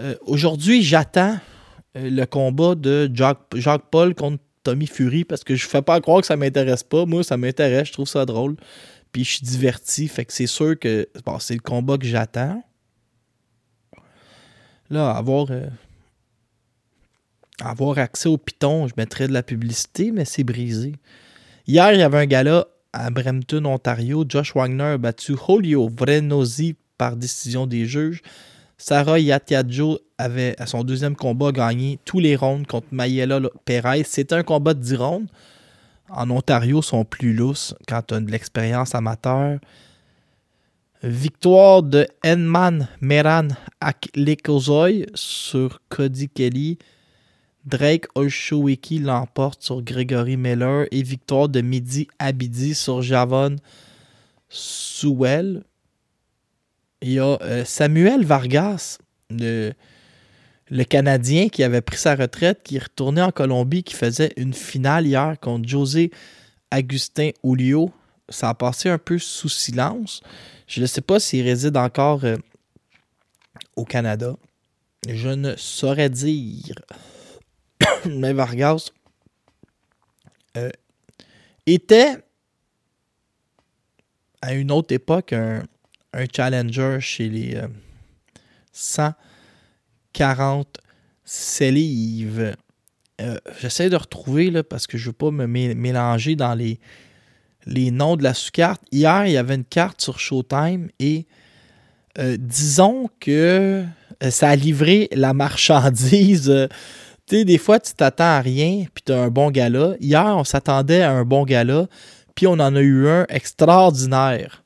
Euh, 0.00 0.14
aujourd'hui, 0.26 0.82
j'attends 0.82 1.38
le 1.94 2.24
combat 2.24 2.74
de 2.74 3.10
Jacques, 3.14 3.84
Paul 3.90 4.14
contre 4.14 4.42
Tommy 4.64 4.86
Fury 4.86 5.24
parce 5.24 5.44
que 5.44 5.54
je 5.54 5.64
ne 5.66 5.68
fais 5.68 5.82
pas 5.82 6.00
croire 6.00 6.20
que 6.20 6.26
ça 6.26 6.36
m'intéresse 6.36 6.82
pas. 6.82 7.06
Moi, 7.06 7.22
ça 7.22 7.36
m'intéresse. 7.36 7.88
Je 7.88 7.92
trouve 7.92 8.08
ça 8.08 8.24
drôle. 8.24 8.56
Puis 9.12 9.24
je 9.24 9.30
suis 9.34 9.46
diverti. 9.46 10.08
Fait 10.08 10.24
que 10.24 10.32
c'est 10.32 10.46
sûr 10.46 10.78
que 10.78 11.08
bon, 11.24 11.38
c'est 11.38 11.54
le 11.54 11.60
combat 11.60 11.98
que 11.98 12.06
j'attends. 12.06 12.62
Là, 14.90 15.10
avoir, 15.10 15.46
euh, 15.50 15.66
avoir 17.62 17.98
accès 17.98 18.28
au 18.28 18.36
Python, 18.36 18.88
je 18.88 18.94
mettrais 18.96 19.28
de 19.28 19.32
la 19.32 19.42
publicité, 19.42 20.10
mais 20.12 20.24
c'est 20.24 20.44
brisé. 20.44 20.94
Hier, 21.66 21.92
il 21.92 22.00
y 22.00 22.02
avait 22.02 22.18
un 22.18 22.26
gars 22.26 22.66
à 22.92 23.10
Brampton, 23.10 23.64
Ontario. 23.64 24.24
Josh 24.28 24.54
Wagner 24.54 24.82
a 24.82 24.98
battu 24.98 25.34
Holio 25.48 25.88
Vrenosi 25.88 26.76
par 26.98 27.16
décision 27.16 27.66
des 27.66 27.86
juges. 27.86 28.22
Sarah 28.76 29.18
Yatiadjo 29.18 29.98
avait, 30.18 30.54
à 30.60 30.66
son 30.66 30.84
deuxième 30.84 31.16
combat, 31.16 31.52
gagné 31.52 31.98
tous 32.04 32.20
les 32.20 32.36
rounds 32.36 32.66
contre 32.66 32.88
Mayela 32.90 33.40
Perez. 33.64 34.04
C'était 34.04 34.34
un 34.34 34.42
combat 34.42 34.74
de 34.74 34.80
10 34.80 34.96
rounds 34.96 35.28
en 36.10 36.30
Ontario 36.30 36.82
sont 36.82 37.04
plus 37.04 37.32
lousses 37.32 37.74
quand 37.88 38.02
tu 38.06 38.14
as 38.14 38.20
de 38.20 38.30
l'expérience 38.30 38.94
amateur. 38.94 39.58
Victoire 41.02 41.82
de 41.82 42.06
Enman 42.24 42.88
Meran 43.00 43.48
Aklekozoy 43.80 45.06
sur 45.14 45.80
Cody 45.88 46.28
Kelly. 46.28 46.78
Drake 47.64 48.06
Olshowiki 48.14 48.98
l'emporte 48.98 49.62
sur 49.62 49.82
Gregory 49.82 50.36
Miller 50.36 50.86
et 50.90 51.02
victoire 51.02 51.48
de 51.48 51.60
Midi 51.60 52.08
Abidi 52.18 52.74
sur 52.74 53.00
Javon 53.00 53.56
Sewell. 54.48 55.64
Il 57.00 57.12
y 57.12 57.18
a 57.18 57.38
euh, 57.42 57.64
Samuel 57.64 58.24
Vargas, 58.24 58.98
le, 59.30 59.72
le 60.70 60.84
Canadien 60.84 61.48
qui 61.48 61.62
avait 61.62 61.80
pris 61.80 61.96
sa 61.96 62.14
retraite, 62.14 62.60
qui 62.64 62.78
retournait 62.78 63.22
en 63.22 63.30
Colombie, 63.30 63.82
qui 63.82 63.94
faisait 63.94 64.32
une 64.36 64.54
finale 64.54 65.06
hier 65.06 65.36
contre 65.40 65.68
José 65.68 66.10
Agustin 66.70 67.30
Julio. 67.42 67.90
Ça 68.28 68.50
a 68.50 68.54
passé 68.54 68.88
un 68.88 68.98
peu 68.98 69.18
sous 69.18 69.48
silence. 69.48 70.22
Je 70.66 70.80
ne 70.80 70.86
sais 70.86 71.02
pas 71.02 71.20
s'il 71.20 71.44
réside 71.44 71.76
encore 71.76 72.24
euh, 72.24 72.36
au 73.76 73.84
Canada. 73.84 74.36
Je 75.08 75.28
ne 75.28 75.54
saurais 75.56 76.08
dire. 76.08 76.76
Mais 78.06 78.32
Vargas 78.32 78.90
euh, 80.56 80.70
était 81.66 82.16
à 84.44 84.54
une 84.54 84.70
autre 84.70 84.92
époque 84.94 85.32
un, 85.32 85.62
challenger 86.34 86.98
chez 87.00 87.28
les 87.28 87.60
100 88.72 89.02
euh, 89.02 89.10
40 90.12 90.78
salives. 91.24 92.54
Euh, 93.20 93.38
j'essaie 93.60 93.88
de 93.88 93.96
retrouver 93.96 94.50
là, 94.50 94.62
parce 94.62 94.86
que 94.86 94.98
je 94.98 95.04
ne 95.04 95.08
veux 95.08 95.12
pas 95.14 95.30
me 95.30 95.46
mélanger 95.46 96.36
dans 96.36 96.54
les, 96.54 96.78
les 97.66 97.90
noms 97.90 98.16
de 98.16 98.22
la 98.22 98.34
sous-carte. 98.34 98.82
Hier, 98.92 99.26
il 99.26 99.32
y 99.32 99.36
avait 99.36 99.54
une 99.54 99.64
carte 99.64 100.00
sur 100.00 100.20
Showtime 100.20 100.88
et 100.98 101.26
euh, 102.18 102.36
disons 102.38 103.08
que 103.18 103.84
ça 104.30 104.50
a 104.50 104.56
livré 104.56 105.08
la 105.12 105.32
marchandise. 105.32 106.68
Tu 107.26 107.36
sais, 107.36 107.44
des 107.44 107.58
fois, 107.58 107.80
tu 107.80 107.94
t'attends 107.94 108.24
à 108.24 108.40
rien, 108.40 108.84
puis 108.92 109.02
tu 109.04 109.12
as 109.12 109.22
un 109.22 109.28
bon 109.28 109.50
gala. 109.50 109.94
Hier, 110.00 110.34
on 110.36 110.44
s'attendait 110.44 111.02
à 111.02 111.12
un 111.12 111.24
bon 111.24 111.44
gala, 111.44 111.86
puis 112.34 112.46
on 112.46 112.52
en 112.52 112.74
a 112.76 112.80
eu 112.80 113.08
un 113.08 113.26
extraordinaire. 113.28 114.64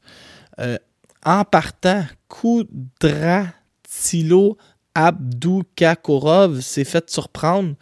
en 1.24 1.44
partant, 1.44 2.04
coup 2.28 2.64
Tilo 3.88 4.56
Abdou 4.94 5.62
Kakorov 5.76 6.60
s'est 6.60 6.84
fait 6.84 7.08
surprendre. 7.08 7.74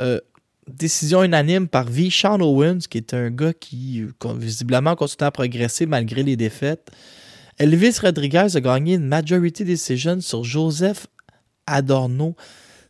Euh, 0.00 0.20
décision 0.68 1.22
unanime 1.22 1.68
par 1.68 1.88
V. 1.88 2.10
Sean 2.10 2.40
Owens, 2.40 2.80
qui 2.90 2.98
est 2.98 3.14
un 3.14 3.30
gars 3.30 3.52
qui 3.52 4.04
visiblement 4.36 4.96
continue 4.96 5.26
à 5.26 5.30
progresser 5.30 5.86
malgré 5.86 6.22
les 6.22 6.36
défaites. 6.36 6.90
Elvis 7.58 7.98
Rodriguez 8.00 8.56
a 8.56 8.60
gagné 8.60 8.94
une 8.94 9.06
majority 9.06 9.64
decision 9.64 10.20
sur 10.20 10.42
Joseph 10.42 11.06
Adorno. 11.66 12.34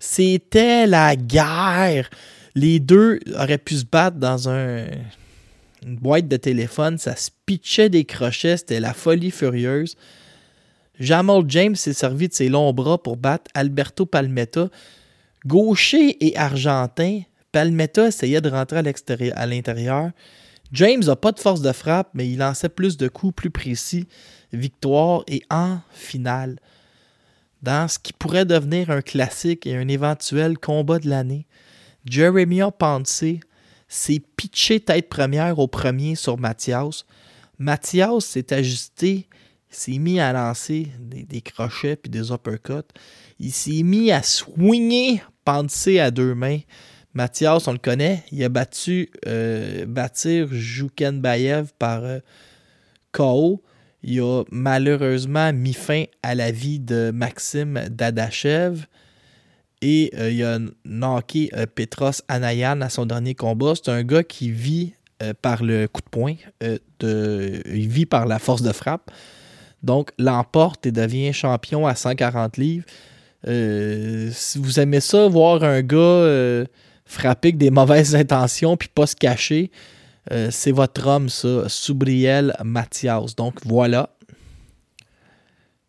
C'était 0.07 0.87
la 0.87 1.17
guerre. 1.17 2.11
Les 2.55 2.79
deux 2.79 3.21
auraient 3.37 3.59
pu 3.59 3.75
se 3.75 3.85
battre 3.85 4.19
dans 4.19 4.51
un, 4.51 4.85
une 5.85 5.97
boîte 5.97 6.29
de 6.29 6.37
téléphone. 6.37 6.99
Ça 6.99 7.17
se 7.17 7.31
pitchait 7.47 7.89
des 7.89 8.05
crochets. 8.05 8.59
C'était 8.59 8.81
la 8.81 8.93
folie 8.93 9.31
furieuse. 9.31 9.97
Jamal 11.01 11.45
James 11.49 11.75
s'est 11.75 11.95
servi 11.95 12.29
de 12.29 12.35
ses 12.35 12.51
longs 12.51 12.73
bras 12.75 13.03
pour 13.03 13.17
battre 13.17 13.51
Alberto 13.55 14.05
Palmetta. 14.05 14.69
Gaucher 15.47 16.17
et 16.25 16.37
argentin, 16.37 17.23
Palmetta 17.51 18.09
essayait 18.09 18.43
de 18.43 18.51
rentrer 18.51 18.83
à 19.35 19.47
l'intérieur. 19.47 20.11
James 20.71 21.03
n'a 21.05 21.17
pas 21.17 21.33
de 21.33 21.41
force 21.41 21.63
de 21.63 21.73
frappe, 21.73 22.11
mais 22.13 22.29
il 22.29 22.39
lançait 22.39 22.69
plus 22.69 22.99
de 22.99 23.09
coups 23.09 23.35
plus 23.35 23.51
précis. 23.51 24.07
Victoire 24.53 25.25
et 25.29 25.43
en 25.51 25.79
finale. 25.93 26.59
Dans 27.65 27.89
ce 27.89 27.99
qui 27.99 28.13
pourrait 28.13 28.45
devenir 28.45 28.91
un 28.91 29.01
classique 29.01 29.67
et 29.67 29.75
un 29.75 29.89
éventuel 29.89 30.59
combat 30.59 30.99
de 30.99 31.09
l'année, 31.09 31.47
Jeremiah 32.05 32.71
Ponce 32.71 33.25
s'est 33.89 34.23
pitché 34.37 34.81
tête 34.81 35.09
première 35.09 35.59
au 35.59 35.67
premier 35.67 36.15
sur 36.15 36.37
Mathias. 36.37 37.07
Mathias 37.59 38.27
s'est 38.27 38.53
ajusté 38.53 39.29
s'est 39.71 39.97
mis 39.97 40.21
à 40.21 40.31
lancer 40.35 40.89
des, 41.01 41.41
crochets 41.41 41.97
puis 41.97 42.11
des 42.11 42.31
uppercuts. 42.31 42.93
Il 43.41 43.51
s'est 43.51 43.83
mis 43.83 44.13
à 44.13 44.23
swinger 44.23 45.23
penser 45.47 45.99
à 45.99 46.11
deux 46.11 46.35
mains. 46.35 46.61
Mathias, 47.15 47.67
on 47.67 47.73
le 47.73 47.79
connaît, 47.79 48.25
il 48.31 48.45
a 48.45 48.51
battu 48.51 49.11
euh, 49.27 49.87
bâtir 49.87 50.49
Bayev 51.15 51.73
par 51.79 52.05
euh, 52.05 52.19
KO. 53.11 53.63
Il 54.05 54.21
a 54.21 54.45
malheureusement 54.51 55.53
mis 55.53 55.73
fin 55.73 56.05
à 56.23 56.35
la 56.35 56.51
vie 56.53 56.79
de 56.79 57.11
Maxime 57.13 57.81
Dadachev. 57.91 58.85
Et 59.83 60.13
euh, 60.17 60.31
il 60.31 60.45
a 60.45 60.59
knocké 60.85 61.51
Petros 61.75 62.23
Anayan 62.29 62.81
à 62.81 62.89
son 62.89 63.07
dernier 63.07 63.35
combat. 63.35 63.73
C'est 63.75 63.91
un 63.91 64.03
gars 64.03 64.23
qui 64.23 64.51
vit 64.51 64.95
par 65.41 65.65
le 65.65 65.89
coup 65.89 66.03
de 66.03 66.11
poing, 66.11 66.35
il 66.61 67.89
vit 67.89 68.05
par 68.05 68.27
la 68.27 68.39
force 68.39 68.61
de 68.61 68.73
frappe. 68.73 69.11
Donc, 69.85 70.13
l'emporte 70.19 70.87
et 70.87 70.93
devient 70.93 71.33
champion 71.33 71.87
à 71.87 71.95
140 71.95 72.57
livres. 72.57 72.87
Euh, 73.47 74.31
si 74.33 74.59
vous 74.59 74.81
aimez 74.81 75.01
ça, 75.01 75.29
voir 75.29 75.63
un 75.63 75.83
gars 75.83 75.99
euh, 75.99 76.65
frapper 77.05 77.49
avec 77.49 77.59
des 77.59 77.71
mauvaises 77.71 78.15
intentions 78.17 78.79
puis 78.79 78.89
pas 78.89 79.07
se 79.07 79.15
cacher, 79.15 79.71
euh, 80.33 80.49
c'est 80.51 80.73
votre 80.73 81.07
homme, 81.07 81.29
ça, 81.29 81.69
Soubriel 81.69 82.55
Mathias. 82.65 83.37
Donc, 83.37 83.65
voilà. 83.65 84.11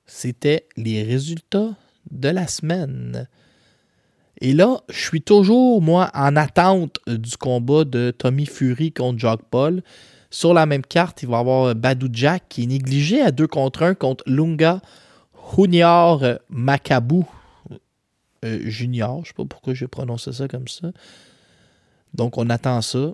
C'était 0.05 0.67
les 0.77 1.03
résultats 1.03 1.75
de 2.11 2.29
la 2.29 2.47
semaine. 2.47 3.27
Et 4.41 4.53
là, 4.53 4.81
je 4.89 4.99
suis 4.99 5.21
toujours, 5.21 5.81
moi, 5.81 6.11
en 6.13 6.35
attente 6.35 6.99
du 7.07 7.37
combat 7.37 7.85
de 7.85 8.11
Tommy 8.11 8.45
Fury 8.45 8.91
contre 8.91 9.19
Jacques 9.19 9.45
Paul. 9.49 9.81
Sur 10.29 10.53
la 10.53 10.65
même 10.65 10.81
carte, 10.81 11.23
il 11.23 11.29
va 11.29 11.37
y 11.37 11.39
avoir 11.39 11.73
Badou 11.75 12.09
Jack 12.11 12.43
qui 12.49 12.63
est 12.63 12.67
négligé 12.67 13.21
à 13.21 13.31
2 13.31 13.47
contre 13.47 13.83
1 13.83 13.95
contre 13.95 14.23
Lunga 14.27 14.81
Hunyar 15.57 16.39
Makabou 16.49 17.25
euh, 18.43 18.59
Junior. 18.65 19.15
Je 19.17 19.19
ne 19.19 19.25
sais 19.27 19.33
pas 19.33 19.45
pourquoi 19.45 19.73
j'ai 19.73 19.87
prononcé 19.87 20.33
ça 20.33 20.47
comme 20.49 20.67
ça. 20.67 20.91
Donc, 22.13 22.37
on 22.37 22.49
attend 22.49 22.81
ça. 22.81 23.13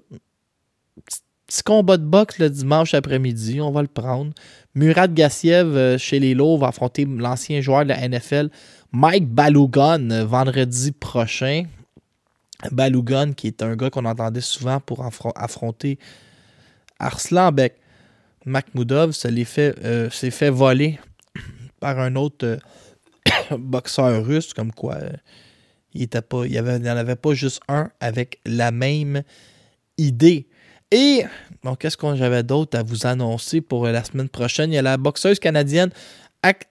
Petit 1.48 1.64
combat 1.64 1.98
de 1.98 2.06
boxe 2.06 2.40
le 2.40 2.50
dimanche 2.50 2.94
après-midi, 2.94 3.60
on 3.62 3.72
va 3.72 3.82
le 3.82 3.88
prendre. 3.88 4.32
Murad 4.74 5.14
Gassiev 5.14 5.76
euh, 5.76 5.98
chez 5.98 6.20
les 6.20 6.34
Lots 6.34 6.58
va 6.58 6.68
affronter 6.68 7.06
l'ancien 7.06 7.60
joueur 7.60 7.84
de 7.84 7.90
la 7.90 8.08
NFL, 8.08 8.50
Mike 8.92 9.28
Balugan, 9.28 10.12
euh, 10.12 10.26
vendredi 10.26 10.92
prochain. 10.92 11.64
Balugan, 12.72 13.34
qui 13.34 13.48
est 13.48 13.64
un 13.64 13.76
gars 13.76 13.90
qu'on 13.90 14.06
entendait 14.06 14.40
souvent 14.40 14.80
pour 14.80 15.06
affronter 15.36 15.98
Arslanbek. 17.00 17.76
Makhmoudov 18.46 19.12
s'est 19.12 19.44
fait, 19.44 19.76
euh, 19.84 20.10
fait 20.10 20.50
voler 20.50 21.00
par 21.80 22.00
un 22.00 22.16
autre 22.16 22.60
boxeur 23.58 24.24
russe, 24.26 24.54
comme 24.54 24.72
quoi 24.72 25.00
il 25.94 26.08
n'y 26.50 26.60
en 26.60 26.98
avait 26.98 27.16
pas 27.16 27.34
juste 27.34 27.62
un 27.68 27.92
avec 28.00 28.40
la 28.46 28.72
même 28.72 29.24
idée. 29.98 30.48
Et, 30.92 31.24
bon, 31.64 31.76
qu'est-ce 31.76 31.96
que 31.96 32.16
j'avais 32.16 32.44
d'autre 32.44 32.78
à 32.78 32.84
vous 32.84 33.08
annoncer 33.08 33.62
pour 33.62 33.88
la 33.88 34.04
semaine 34.04 34.28
prochaine? 34.28 34.72
Il 34.72 34.76
y 34.76 34.78
a 34.78 34.82
la 34.82 34.98
boxeuse 34.98 35.40
canadienne 35.40 35.90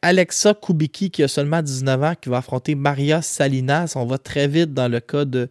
Alexa 0.03 0.55
Kubicki 0.55 1.11
qui 1.11 1.23
a 1.23 1.29
seulement 1.29 1.63
19 1.63 2.03
ans 2.03 2.15
qui 2.21 2.29
va 2.29 2.39
affronter 2.39 2.75
Maria 2.75 3.23
Salinas. 3.23 3.93
On 3.97 4.05
va 4.05 4.19
très 4.19 4.49
vite 4.49 4.75
dans 4.75 4.89
le 4.89 5.01
cas 5.01 5.25
de 5.25 5.49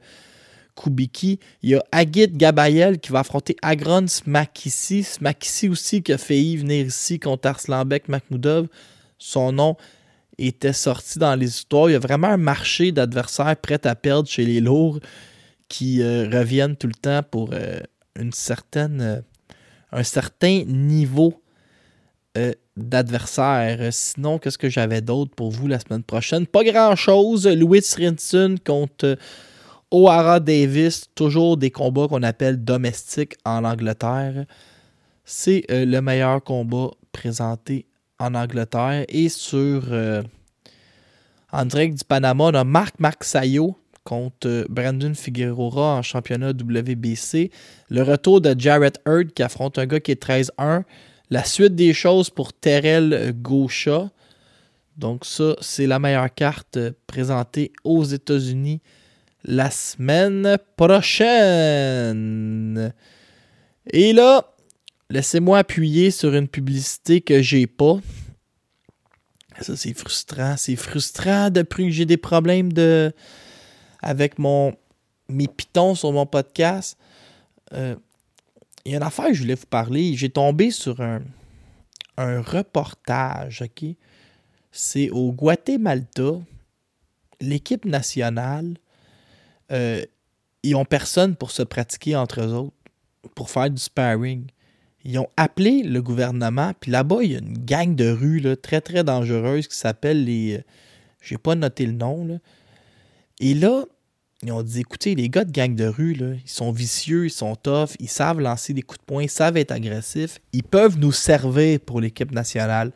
Kubicki. 0.75 1.39
Il 1.63 1.69
y 1.69 1.75
a 1.75 1.83
Agit 1.91 2.27
Gabayel 2.27 2.99
qui 2.99 3.11
va 3.11 3.19
affronter 3.19 3.55
Agron 3.61 4.07
Smakissi. 4.07 5.03
Smakissi 5.03 5.69
aussi 5.69 6.03
qui 6.03 6.13
a 6.13 6.17
failli 6.17 6.57
venir 6.57 6.85
ici 6.85 7.19
contre 7.19 7.47
Arslanbek 7.47 8.07
Makhmoudov. 8.09 8.67
Son 9.17 9.51
nom 9.51 9.77
était 10.37 10.73
sorti 10.73 11.17
dans 11.17 11.35
les 11.35 11.47
histoires. 11.47 11.89
Il 11.89 11.93
y 11.93 11.95
a 11.95 11.99
vraiment 11.99 12.27
un 12.27 12.37
marché 12.37 12.91
d'adversaires 12.91 13.55
prêts 13.57 13.87
à 13.87 13.95
perdre 13.95 14.29
chez 14.29 14.45
les 14.45 14.59
lourds 14.59 14.99
qui 15.69 16.01
euh, 16.01 16.29
reviennent 16.31 16.75
tout 16.75 16.87
le 16.87 16.93
temps 16.93 17.21
pour 17.23 17.51
euh, 17.53 17.79
une 18.19 18.33
certaine, 18.33 19.01
euh, 19.01 19.21
un 19.91 20.03
certain 20.03 20.63
niveau 20.65 21.41
euh, 22.37 22.53
d'adversaire. 22.77 23.91
Sinon, 23.91 24.37
qu'est-ce 24.37 24.57
que 24.57 24.69
j'avais 24.69 25.01
d'autre 25.01 25.33
pour 25.35 25.51
vous 25.51 25.67
la 25.67 25.79
semaine 25.79 26.03
prochaine? 26.03 26.45
Pas 26.45 26.63
grand-chose. 26.63 27.47
Louis 27.47 27.81
Rinson 27.97 28.55
contre 28.65 29.05
euh, 29.05 29.15
O'Hara 29.91 30.39
Davis. 30.39 31.05
Toujours 31.15 31.57
des 31.57 31.71
combats 31.71 32.07
qu'on 32.07 32.23
appelle 32.23 32.63
domestiques 32.63 33.35
en 33.45 33.63
Angleterre. 33.63 34.45
C'est 35.25 35.65
le 35.69 35.99
meilleur 35.99 36.43
combat 36.43 36.89
présenté 37.11 37.85
en 38.17 38.33
Angleterre. 38.33 39.05
Et 39.09 39.29
sur 39.29 39.83
en 41.51 41.65
direct 41.65 41.99
du 41.99 42.03
Panama, 42.03 42.45
on 42.45 42.53
a 42.55 42.63
Marc 42.63 42.99
Marxayo 42.99 43.78
contre 44.03 44.47
euh, 44.47 44.65
Brandon 44.69 45.13
Figueroa 45.13 45.95
en 45.95 46.01
championnat 46.01 46.51
WBC. 46.51 47.51
Le 47.89 48.01
retour 48.03 48.41
de 48.41 48.55
Jarrett 48.57 48.99
Hurd 49.05 49.33
qui 49.33 49.43
affronte 49.43 49.77
un 49.77 49.85
gars 49.85 49.99
qui 49.99 50.11
est 50.11 50.23
13-1. 50.23 50.83
La 51.29 51.43
suite 51.43 51.75
des 51.75 51.93
choses 51.93 52.29
pour 52.29 52.53
Terrell 52.53 53.33
Gaucha. 53.41 54.09
Donc 54.97 55.25
ça, 55.25 55.55
c'est 55.61 55.87
la 55.87 55.99
meilleure 55.99 56.33
carte 56.33 56.77
euh, 56.77 56.91
présentée 57.07 57.71
aux 57.83 58.03
États-Unis 58.03 58.81
la 59.45 59.71
semaine 59.71 60.57
prochaine. 60.75 62.13
Et 63.91 64.13
là, 64.13 64.53
laissez-moi 65.09 65.59
appuyer 65.59 66.11
sur 66.11 66.35
une 66.35 66.47
publicité 66.47 67.21
que 67.21 67.41
j'ai 67.41 67.67
pas. 67.67 67.99
Ça, 69.61 69.75
c'est 69.75 69.93
frustrant. 69.93 70.55
C'est 70.57 70.75
frustrant 70.75 71.49
depuis 71.49 71.85
que 71.85 71.91
j'ai 71.91 72.05
des 72.05 72.17
problèmes 72.17 72.71
de, 72.71 73.13
avec 74.01 74.39
mon, 74.39 74.75
mes 75.27 75.47
pitons 75.47 75.95
sur 75.95 76.11
mon 76.11 76.25
podcast. 76.25 76.97
Euh, 77.73 77.95
il 78.85 78.91
y 78.91 78.95
a 78.95 78.97
une 78.97 79.03
affaire 79.03 79.27
que 79.27 79.33
je 79.33 79.41
voulais 79.41 79.55
vous 79.55 79.65
parler. 79.65 80.15
J'ai 80.15 80.29
tombé 80.29 80.71
sur 80.71 81.01
un, 81.01 81.21
un 82.17 82.41
reportage, 82.41 83.61
OK? 83.61 83.85
C'est 84.71 85.09
au 85.09 85.31
Guatemala, 85.31 86.03
l'équipe 87.41 87.85
nationale, 87.85 88.75
euh, 89.71 90.03
ils 90.63 90.75
ont 90.75 90.85
personne 90.85 91.35
pour 91.35 91.51
se 91.51 91.63
pratiquer 91.63 92.15
entre 92.15 92.41
eux 92.41 92.53
autres, 92.53 92.75
pour 93.35 93.49
faire 93.49 93.69
du 93.69 93.81
sparring. 93.81 94.45
Ils 95.05 95.17
ont 95.17 95.29
appelé 95.37 95.83
le 95.83 96.01
gouvernement, 96.01 96.73
puis 96.79 96.91
là-bas, 96.91 97.23
il 97.23 97.31
y 97.31 97.35
a 97.35 97.39
une 97.39 97.57
gang 97.57 97.95
de 97.95 98.09
rues 98.09 98.39
là, 98.39 98.55
très, 98.55 98.81
très 98.81 99.03
dangereuse 99.03 99.67
qui 99.67 99.77
s'appelle 99.77 100.25
les... 100.25 100.57
Euh, 100.57 100.63
j'ai 101.21 101.37
pas 101.37 101.55
noté 101.55 101.85
le 101.85 101.93
nom, 101.93 102.25
là. 102.25 102.35
Et 103.39 103.53
là, 103.53 103.85
ils 104.43 104.51
ont 104.51 104.63
dit 104.63 104.81
écoutez, 104.81 105.15
les 105.15 105.29
gars 105.29 105.43
de 105.43 105.51
gang 105.51 105.75
de 105.75 105.85
rue, 105.85 106.13
là, 106.13 106.33
ils 106.33 106.49
sont 106.49 106.71
vicieux, 106.71 107.25
ils 107.25 107.31
sont 107.31 107.55
tough, 107.55 107.89
ils 107.99 108.09
savent 108.09 108.39
lancer 108.39 108.73
des 108.73 108.81
coups 108.81 108.99
de 108.99 109.05
poing, 109.05 109.23
ils 109.23 109.29
savent 109.29 109.57
être 109.57 109.71
agressifs, 109.71 110.39
ils 110.53 110.63
peuvent 110.63 110.97
nous 110.97 111.11
servir 111.11 111.79
pour 111.81 111.99
l'équipe 111.99 112.31
nationale. 112.31 112.91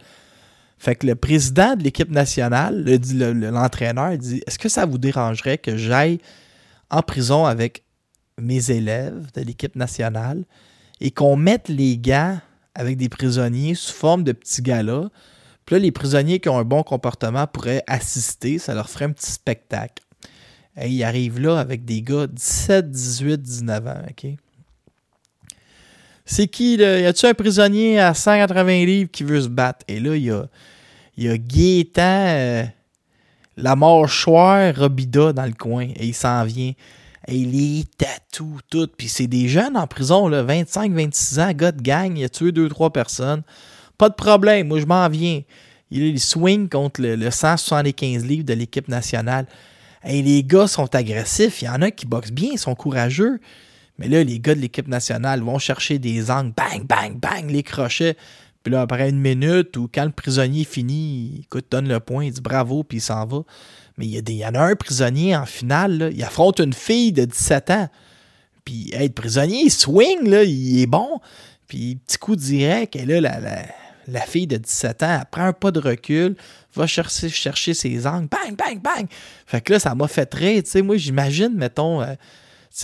Fait 0.77 0.95
que 0.95 1.08
le 1.08 1.15
président 1.15 1.75
de 1.75 1.84
l'équipe 1.84 2.10
nationale, 2.10 2.84
l'entraîneur, 2.84 4.12
le, 4.12 4.17
dit 4.17 4.41
Est-ce 4.47 4.60
que 4.60 4.69
ça 4.69 4.86
vous 4.86 4.97
dérangerait 4.97 5.58
que 5.58 5.77
j'aille 5.77 6.19
en 6.89 7.01
prison 7.01 7.45
avec 7.45 7.84
mes 8.39 8.71
élèves 8.71 9.27
de 9.34 9.41
l'équipe 9.41 9.75
nationale 9.75 10.43
et 10.99 11.12
qu'on 11.12 11.36
mette 11.36 11.69
les 11.69 11.97
gars 11.97 12.41
avec 12.75 12.97
des 12.97 13.10
prisonniers 13.10 13.75
sous 13.75 13.93
forme 13.93 14.23
de 14.23 14.32
petits 14.32 14.62
gars-là? 14.62 15.10
Puis 15.65 15.75
là, 15.75 15.79
les 15.79 15.91
prisonniers 15.91 16.39
qui 16.39 16.49
ont 16.49 16.58
un 16.58 16.65
bon 16.65 16.84
comportement 16.84 17.47
pourraient 17.47 17.84
assister, 17.88 18.60
ça 18.60 18.73
leur 18.73 18.89
ferait 18.89 19.06
un 19.06 19.12
petit 19.12 19.32
spectacle 19.32 20.03
il 20.82 21.04
arrive 21.04 21.40
là 21.40 21.60
avec 21.60 21.86
des 21.86 22.02
gars 22.02 22.28
17, 22.28 22.90
18, 22.90 23.42
19 23.42 23.88
ans, 23.88 24.02
OK? 24.10 24.32
C'est 26.26 26.48
qui, 26.48 26.78
là? 26.78 27.00
Y 27.00 27.06
a-tu 27.06 27.26
un 27.26 27.34
prisonnier 27.34 28.00
à 28.00 28.14
180 28.14 28.86
livres 28.86 29.12
qui 29.12 29.24
veut 29.24 29.42
se 29.42 29.50
battre? 29.50 29.86
Et 29.88 30.00
là, 30.00 30.16
il 30.16 30.24
y 30.24 30.32
a, 30.32 30.46
y 31.18 31.40
Gaétan, 31.40 32.02
euh, 32.02 32.64
la 33.58 33.76
mâchoire 33.76 34.74
Robida 34.76 35.34
dans 35.34 35.46
le 35.46 35.54
coin, 35.54 35.88
et 35.96 36.08
il 36.08 36.14
s'en 36.14 36.44
vient. 36.46 36.72
Et 37.28 37.38
il 37.38 37.80
est 37.80 37.98
tatou, 37.98 38.60
tout. 38.70 38.88
Puis 38.98 39.08
c'est 39.08 39.28
des 39.28 39.48
jeunes 39.48 39.78
en 39.78 39.88
prison, 39.88 40.28
là, 40.28 40.44
25, 40.44 40.92
26 40.94 41.40
ans, 41.40 41.52
gars 41.54 41.72
de 41.72 41.82
gang, 41.82 42.18
il 42.18 42.24
a 42.24 42.30
tué 42.30 42.52
2-3 42.52 42.92
personnes. 42.92 43.44
Pas 43.98 44.10
de 44.10 44.16
problème, 44.16 44.68
moi 44.68 44.80
je 44.80 44.86
m'en 44.86 45.08
viens. 45.10 45.42
Il, 45.92 46.20
swing 46.20 46.70
contre 46.70 47.02
le 47.02 47.30
175 47.30 48.26
livres 48.26 48.44
de 48.44 48.54
l'équipe 48.54 48.88
nationale. 48.88 49.46
Les 50.06 50.44
gars 50.44 50.68
sont 50.68 50.94
agressifs. 50.96 51.62
Il 51.62 51.66
y 51.66 51.70
en 51.70 51.82
a 51.82 51.92
qui 51.92 52.06
boxent 52.06 52.32
bien, 52.32 52.50
ils 52.54 52.60
sont 52.60 52.76
courageux. 52.76 53.39
Mais 54.00 54.08
là, 54.08 54.24
les 54.24 54.39
gars 54.39 54.56
de 54.56 54.60
l'équipe 54.60 54.88
nationale 54.88 55.42
vont 55.42 55.60
chercher 55.60 56.00
des 56.00 56.32
angles, 56.32 56.54
bang, 56.56 56.86
bang, 56.86 57.20
bang, 57.20 57.50
les 57.50 57.63
crochets. 57.63 58.18
Puis 58.63 58.72
là, 58.72 58.82
après 58.82 59.10
une 59.10 59.20
minute 59.20 59.76
ou 59.78 59.89
quand 59.94 60.06
le 60.06 60.12
prisonnier 60.12 60.63
finit, 60.63 61.42
écoute, 61.44 61.66
donne 61.70 61.88
le 61.88 62.00
point, 62.00 62.26
il 62.26 62.32
dit 62.32 62.42
bravo, 62.42 62.84
puis 62.84 63.00
il 63.00 63.02
s'en 63.02 63.26
va. 63.26 63.44
Mais 63.98 64.06
il 64.06 64.12
y, 64.12 64.18
a 64.18 64.22
des, 64.22 64.34
y 64.34 64.46
en 64.46 64.56
a 64.56 64.62
un 64.62 64.76
prisonnier 64.76 65.36
en 65.36 65.46
finale, 65.46 66.12
il 66.13 66.24
affronte 66.24 66.60
une 66.60 66.74
fille 66.74 67.12
de 67.12 67.26
17 67.26 67.70
ans. 67.70 67.89
Puis, 68.66 68.92
le 68.98 69.10
prisonnier, 69.10 69.63
il 69.66 69.72
swing, 69.72 70.26
il 70.26 70.82
est 70.82 70.88
bon. 70.88 71.20
Puis, 71.68 71.98
petit 71.98 72.18
coup 72.18 72.36
direct, 72.36 72.96
et 72.96 73.06
là, 73.06 73.20
la, 73.22 73.39
la, 73.39 73.66
la 74.08 74.22
fille 74.22 74.48
de 74.48 74.58
17 74.58 75.04
ans, 75.04 75.18
elle 75.20 75.26
prend 75.30 75.44
un 75.44 75.54
pas 75.54 75.72
de 75.72 75.80
recul, 75.80 76.36
va 76.76 76.88
chercher, 76.88 77.30
chercher 77.30 77.74
ses 77.74 78.08
angles, 78.08 78.28
bang, 78.28 78.56
bang, 78.56 78.82
bang. 78.82 79.08
Fait 79.46 79.62
que 79.62 79.74
là, 79.74 79.80
ça 79.80 79.96
m'a 79.96 80.08
fait 80.08 80.34
rire. 80.34 80.64
Tu 80.64 80.70
sais, 80.72 80.82
moi, 80.82 80.98
j'imagine, 80.98 81.54
mettons, 81.54 82.02
euh, 82.02 82.16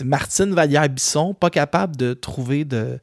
Martine 0.04 0.54
Vallière-Bisson, 0.54 1.34
pas 1.34 1.50
capable 1.50 1.96
de 1.96 2.14
trouver 2.14 2.66
de, 2.66 3.00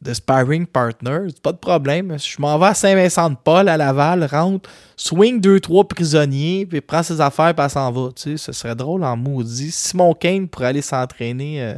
de 0.00 0.14
sparring 0.14 0.66
partner, 0.66 1.28
pas 1.42 1.52
de 1.52 1.58
problème. 1.58 2.18
Je 2.18 2.40
m'en 2.40 2.58
vais 2.58 2.66
à 2.66 2.74
Saint-Vincent-de-Paul, 2.74 3.68
à 3.68 3.76
Laval, 3.76 4.24
rentre, 4.24 4.68
swing 4.96 5.40
deux, 5.40 5.60
trois 5.60 5.86
prisonniers, 5.86 6.66
puis 6.66 6.80
prend 6.80 7.02
ses 7.02 7.20
affaires, 7.20 7.54
puis 7.54 7.70
s'en 7.70 7.92
va. 7.92 8.10
Ce 8.16 8.36
serait 8.36 8.74
drôle 8.74 9.04
en 9.04 9.16
maudit. 9.16 9.70
Simon 9.70 10.14
Kane 10.14 10.48
pourrait 10.48 10.68
aller 10.68 10.82
s'entraîner 10.82 11.62
euh, 11.62 11.74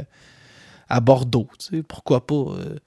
à 0.89 0.99
Bordeaux. 0.99 1.47
Tu 1.59 1.77
sais, 1.77 1.83
pourquoi 1.83 2.25
pas? 2.25 2.35
Euh, 2.35 2.77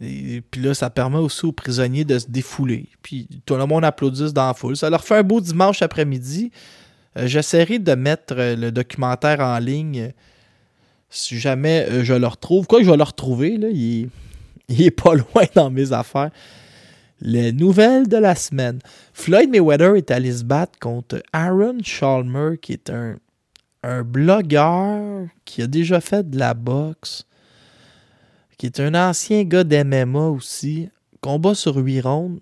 et 0.00 0.42
puis 0.48 0.60
là, 0.62 0.74
ça 0.74 0.90
permet 0.90 1.18
aussi 1.18 1.44
aux 1.44 1.52
prisonniers 1.52 2.04
de 2.04 2.18
se 2.18 2.26
défouler. 2.28 2.88
Puis 3.02 3.28
tout 3.44 3.56
le 3.56 3.66
monde 3.66 3.84
applaudisse 3.84 4.32
dans 4.32 4.46
la 4.46 4.54
foule. 4.54 4.76
Ça 4.76 4.90
leur 4.90 5.02
fait 5.02 5.16
un 5.16 5.22
beau 5.22 5.40
dimanche 5.40 5.82
après-midi. 5.82 6.52
Euh, 7.16 7.26
j'essaierai 7.26 7.78
de 7.80 7.94
mettre 7.94 8.34
euh, 8.36 8.54
le 8.54 8.70
documentaire 8.70 9.40
en 9.40 9.58
ligne 9.58 10.00
euh, 10.00 10.10
si 11.10 11.38
jamais 11.38 12.04
je 12.04 12.14
le 12.14 12.26
retrouve. 12.26 12.66
Quoi 12.66 12.78
que 12.78 12.84
je 12.84 12.90
vais 12.90 12.96
le 12.96 13.02
retrouver, 13.02 13.56
là, 13.56 13.68
il, 13.72 14.10
est, 14.68 14.90
pas 14.90 15.14
loin 15.14 15.44
dans 15.54 15.70
mes 15.70 15.92
affaires. 15.92 16.30
Les 17.20 17.50
nouvelles 17.52 18.06
de 18.06 18.18
la 18.18 18.36
semaine. 18.36 18.78
Floyd 19.12 19.50
Mayweather 19.50 19.96
est 19.96 20.12
allé 20.12 20.30
se 20.30 20.44
battre 20.44 20.78
contre 20.78 21.20
Aaron 21.32 21.78
Chalmer, 21.82 22.56
qui 22.62 22.74
est 22.74 22.90
un, 22.90 23.16
un 23.82 24.02
blogueur 24.02 25.26
qui 25.44 25.62
a 25.62 25.66
déjà 25.66 26.00
fait 26.00 26.28
de 26.30 26.38
la 26.38 26.54
boxe, 26.54 27.26
qui 28.58 28.66
est 28.66 28.80
un 28.80 28.94
ancien 28.94 29.44
gars 29.44 29.64
d'MMA 29.64 30.28
aussi. 30.28 30.90
Combat 31.20 31.54
sur 31.54 31.76
8 31.76 32.00
rondes. 32.00 32.40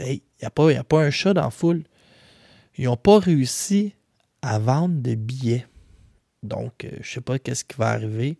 Il 0.00 0.20
n'y 0.40 0.46
a, 0.46 0.50
pas, 0.50 0.70
a 0.70 0.84
pas 0.84 1.02
un 1.02 1.10
chat 1.10 1.34
dans 1.34 1.42
la 1.42 1.50
foule. 1.50 1.82
Ils 2.78 2.84
n'ont 2.84 2.96
pas 2.96 3.18
réussi 3.18 3.94
à 4.42 4.58
vendre 4.58 5.00
de 5.02 5.14
billets. 5.14 5.66
Donc, 6.42 6.84
euh, 6.84 6.90
je 7.00 7.10
sais 7.10 7.20
pas 7.20 7.38
qu'est-ce 7.38 7.64
qui 7.64 7.76
va 7.76 7.90
arriver. 7.90 8.38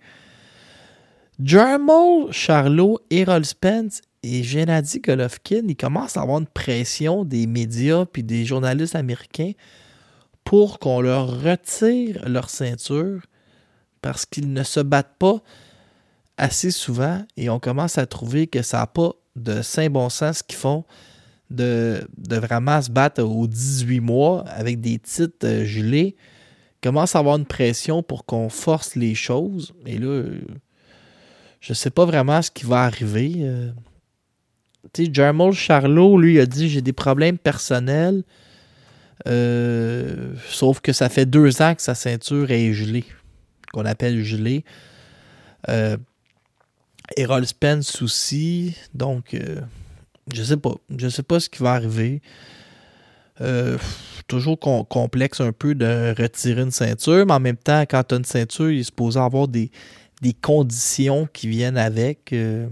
Jermel 1.43 2.31
Charlot, 2.31 3.01
Errol 3.11 3.45
Spence 3.45 4.01
et 4.23 4.43
Gennady 4.43 5.01
Golovkin, 5.01 5.62
ils 5.69 5.77
commencent 5.77 6.17
à 6.17 6.23
avoir 6.23 6.39
une 6.39 6.47
pression 6.47 7.25
des 7.25 7.47
médias 7.47 8.07
puis 8.07 8.23
des 8.23 8.45
journalistes 8.45 8.95
américains 8.95 9.53
pour 10.45 10.79
qu'on 10.79 11.01
leur 11.01 11.43
retire 11.43 12.27
leur 12.29 12.49
ceinture 12.49 13.21
parce 14.01 14.25
qu'ils 14.25 14.53
ne 14.53 14.62
se 14.62 14.81
battent 14.81 15.17
pas 15.19 15.43
assez 16.38 16.70
souvent 16.70 17.25
et 17.37 17.49
on 17.51 17.59
commence 17.59 17.99
à 17.99 18.07
trouver 18.07 18.46
que 18.46 18.62
ça 18.62 18.79
n'a 18.79 18.87
pas 18.87 19.12
de 19.37 19.62
saint 19.62 19.88
bon 19.88 20.09
sens 20.09 20.42
qu'ils 20.42 20.59
font 20.59 20.85
de, 21.51 22.07
de, 22.16 22.37
vraiment 22.37 22.81
se 22.83 22.90
battre 22.90 23.22
aux 23.22 23.46
18 23.46 24.01
mois 24.01 24.44
avec 24.49 24.81
des 24.81 24.99
titres 24.99 25.46
euh, 25.46 25.64
gelés. 25.64 26.16
Commence 26.83 27.14
à 27.14 27.20
avoir 27.20 27.37
une 27.37 27.46
pression 27.46 28.03
pour 28.03 28.25
qu'on 28.27 28.49
force 28.49 28.96
les 28.96 29.14
choses. 29.14 29.72
Et 29.87 29.99
là, 29.99 30.25
je 31.61 31.72
sais 31.72 31.90
pas 31.90 32.05
vraiment 32.05 32.42
ce 32.42 32.51
qui 32.51 32.66
va 32.66 32.83
arriver. 32.83 33.35
Euh. 33.38 33.70
tu 34.92 35.07
sais, 35.07 35.11
Jermel 35.12 35.53
Charlot, 35.53 36.18
lui, 36.18 36.40
a 36.40 36.46
dit 36.46 36.68
j'ai 36.68 36.83
des 36.83 36.92
problèmes 36.92 37.38
personnels. 37.38 38.25
Euh, 39.27 40.35
sauf 40.49 40.81
que 40.81 40.92
ça 40.92 41.09
fait 41.09 41.27
deux 41.27 41.62
ans 41.62 41.75
que 41.75 41.83
sa 41.83 41.94
ceinture 41.94 42.51
est 42.51 42.72
gelée, 42.72 43.05
qu'on 43.72 43.85
appelle 43.85 44.22
gelée. 44.22 44.64
Errol 47.16 47.47
Spence 47.47 48.03
aussi. 48.03 48.77
Donc, 48.95 49.35
euh, 49.35 49.61
je 50.33 50.42
sais 50.42 50.57
pas. 50.57 50.75
Je 50.97 51.09
sais 51.09 51.23
pas 51.23 51.40
ce 51.40 51.49
qui 51.49 51.62
va 51.62 51.73
arriver. 51.73 52.21
toujours 54.29 54.59
complexe 54.59 55.40
un 55.40 55.53
peu 55.53 55.75
de 55.75 56.14
retirer 56.19 56.62
une 56.62 56.71
ceinture, 56.71 57.27
mais 57.27 57.35
en 57.35 57.40
même 57.40 57.57
temps, 57.57 57.83
quand 57.83 58.03
tu 58.03 58.14
as 58.14 58.19
une 58.19 58.25
ceinture, 58.25 58.71
il 58.71 58.81
est 58.81 58.85
supposé 58.85 59.21
avoir 59.21 59.47
des, 59.47 59.71
des 60.23 60.33
conditions 60.33 61.29
qui 61.33 61.49
viennent 61.49 61.77
avec. 61.77 62.33
Euh, 62.33 62.66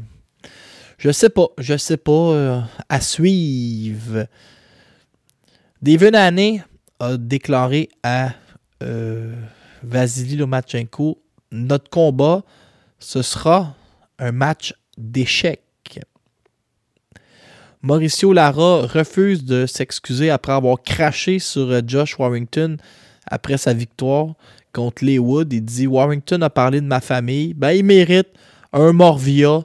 je 0.99 1.11
sais 1.11 1.29
pas, 1.29 1.49
je 1.59 1.77
sais 1.77 1.97
pas. 1.97 2.13
Euh, 2.13 2.61
à 2.89 3.01
suivre. 3.01 4.27
David 5.83 6.15
Haney 6.15 6.63
a 6.99 7.17
déclaré 7.17 7.89
à 8.03 8.31
euh, 8.83 9.35
Vasily 9.83 10.37
Lomachenko 10.37 11.21
notre 11.53 11.89
combat, 11.89 12.43
ce 12.99 13.23
sera 13.23 13.77
un 14.19 14.33
match 14.33 14.75
d'échecs. 14.97 15.61
Mauricio 17.83 18.33
Lara 18.33 18.87
refuse 18.87 19.45
de 19.45 19.67
s'excuser 19.67 20.31
après 20.31 20.53
avoir 20.53 20.83
craché 20.83 21.39
sur 21.39 21.87
Josh 21.87 22.19
Warrington 22.19 22.79
après 23.27 23.59
sa 23.59 23.75
victoire 23.75 24.35
contre 24.73 25.05
les 25.05 25.19
Wood. 25.19 25.53
Il 25.53 25.63
dit 25.63 25.87
Warrington 25.87 26.41
a 26.41 26.49
parlé 26.49 26.81
de 26.81 26.87
ma 26.87 27.01
famille. 27.01 27.53
Ben, 27.53 27.73
il 27.73 27.85
mérite 27.85 28.29
un 28.73 28.93
Morvia 28.93 29.65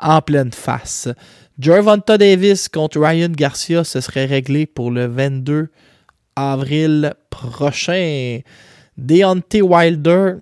en 0.00 0.20
pleine 0.20 0.52
face. 0.52 1.08
Gervonta 1.58 2.18
Davis 2.18 2.68
contre 2.68 3.00
Ryan 3.00 3.30
Garcia, 3.30 3.84
ce 3.84 4.00
serait 4.00 4.26
réglé 4.26 4.66
pour 4.66 4.90
le 4.90 5.06
22 5.06 5.68
avril 6.34 7.14
prochain. 7.30 8.40
Deontay 8.96 9.62
Wilder, 9.62 10.34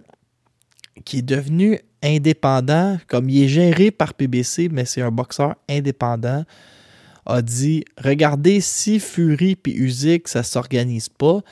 qui 1.04 1.18
est 1.18 1.22
devenu 1.22 1.78
indépendant, 2.02 2.98
comme 3.06 3.28
il 3.30 3.44
est 3.44 3.48
géré 3.48 3.90
par 3.90 4.14
PBC, 4.14 4.68
mais 4.70 4.84
c'est 4.84 5.02
un 5.02 5.10
boxeur 5.10 5.54
indépendant, 5.68 6.44
a 7.26 7.42
dit 7.42 7.84
Regardez 7.96 8.60
si 8.60 8.98
Fury 8.98 9.56
et 9.66 9.70
Usyk, 9.70 10.28
ça 10.28 10.42
s'organise 10.42 11.08
pas 11.08 11.42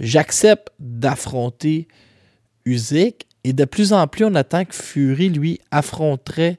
j'accepte 0.00 0.68
d'affronter 0.78 1.88
Usyk 2.64 3.26
et 3.44 3.52
de 3.52 3.64
plus 3.64 3.92
en 3.92 4.06
plus 4.06 4.24
on 4.24 4.34
attend 4.34 4.64
que 4.64 4.74
Fury 4.74 5.30
lui 5.30 5.60
affronterait 5.70 6.58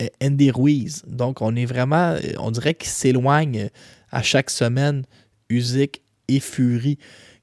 euh, 0.00 0.08
Andy 0.22 0.50
Ruiz. 0.50 1.02
Donc 1.06 1.42
on 1.42 1.54
est 1.56 1.66
vraiment, 1.66 2.16
on 2.38 2.50
dirait 2.50 2.74
qu'il 2.74 2.88
s'éloigne 2.88 3.68
à 4.10 4.22
chaque 4.22 4.50
semaine 4.50 5.04
Usyk 5.48 6.02
et 6.28 6.40
Fury. 6.40 6.98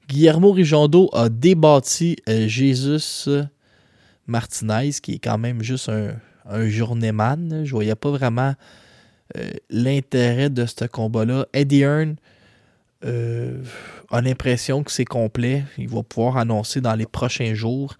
Guillermo 0.08 0.52
Rijondo 0.52 1.08
a 1.12 1.28
débattu 1.28 2.16
Jesus 2.26 3.28
Martinez, 4.30 4.92
qui 5.02 5.14
est 5.14 5.18
quand 5.18 5.38
même 5.38 5.62
juste 5.62 5.88
un, 5.88 6.14
un 6.48 6.68
journeyman. 6.68 7.64
Je 7.64 7.70
voyais 7.70 7.94
pas 7.94 8.10
vraiment 8.10 8.54
euh, 9.36 9.50
l'intérêt 9.70 10.50
de 10.50 10.66
ce 10.66 10.84
combat-là. 10.86 11.46
Eddie 11.52 11.80
Hearn 11.80 12.16
euh, 13.04 13.62
a 14.10 14.20
l'impression 14.20 14.82
que 14.82 14.90
c'est 14.90 15.04
complet. 15.04 15.64
Il 15.78 15.88
va 15.88 16.02
pouvoir 16.02 16.36
annoncer 16.36 16.80
dans 16.80 16.94
les 16.94 17.06
prochains 17.06 17.54
jours. 17.54 17.96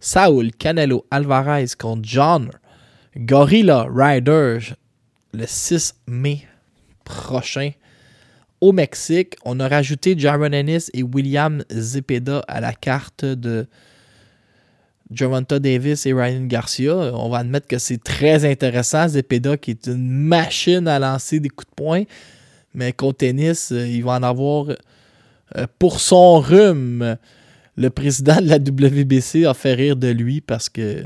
Saul 0.00 0.52
Canelo 0.52 1.06
Alvarez 1.10 1.68
contre 1.78 2.02
John 2.04 2.50
Gorilla 3.16 3.86
Rider 3.90 4.58
le 5.32 5.46
6 5.46 5.94
mai 6.06 6.46
prochain 7.04 7.70
au 8.60 8.72
Mexique. 8.72 9.36
On 9.44 9.58
a 9.58 9.68
rajouté 9.68 10.18
Jaron 10.18 10.52
Ennis 10.52 10.90
et 10.92 11.02
William 11.02 11.64
Zepeda 11.70 12.42
à 12.46 12.60
la 12.60 12.74
carte 12.74 13.24
de 13.24 13.66
Javonta 15.10 15.58
Davis 15.58 16.06
et 16.06 16.12
Ryan 16.12 16.46
Garcia. 16.46 16.96
On 16.96 17.28
va 17.28 17.38
admettre 17.38 17.66
que 17.66 17.78
c'est 17.78 18.02
très 18.02 18.44
intéressant. 18.44 19.08
Zepeda 19.08 19.56
qui 19.56 19.72
est 19.72 19.86
une 19.86 20.08
machine 20.08 20.88
à 20.88 20.98
lancer 20.98 21.40
des 21.40 21.48
coups 21.48 21.70
de 21.70 21.74
poing. 21.74 22.02
Mais 22.74 22.92
qu'au 22.92 23.12
tennis, 23.12 23.72
euh, 23.72 23.86
il 23.86 24.04
va 24.04 24.12
en 24.12 24.22
avoir 24.22 24.68
euh, 25.56 25.66
pour 25.78 26.00
son 26.00 26.40
rhume. 26.40 27.16
Le 27.76 27.90
président 27.90 28.40
de 28.40 28.48
la 28.48 28.56
WBC 28.56 29.44
a 29.44 29.54
fait 29.54 29.74
rire 29.74 29.96
de 29.96 30.08
lui 30.08 30.40
parce 30.40 30.68
que 30.68 31.04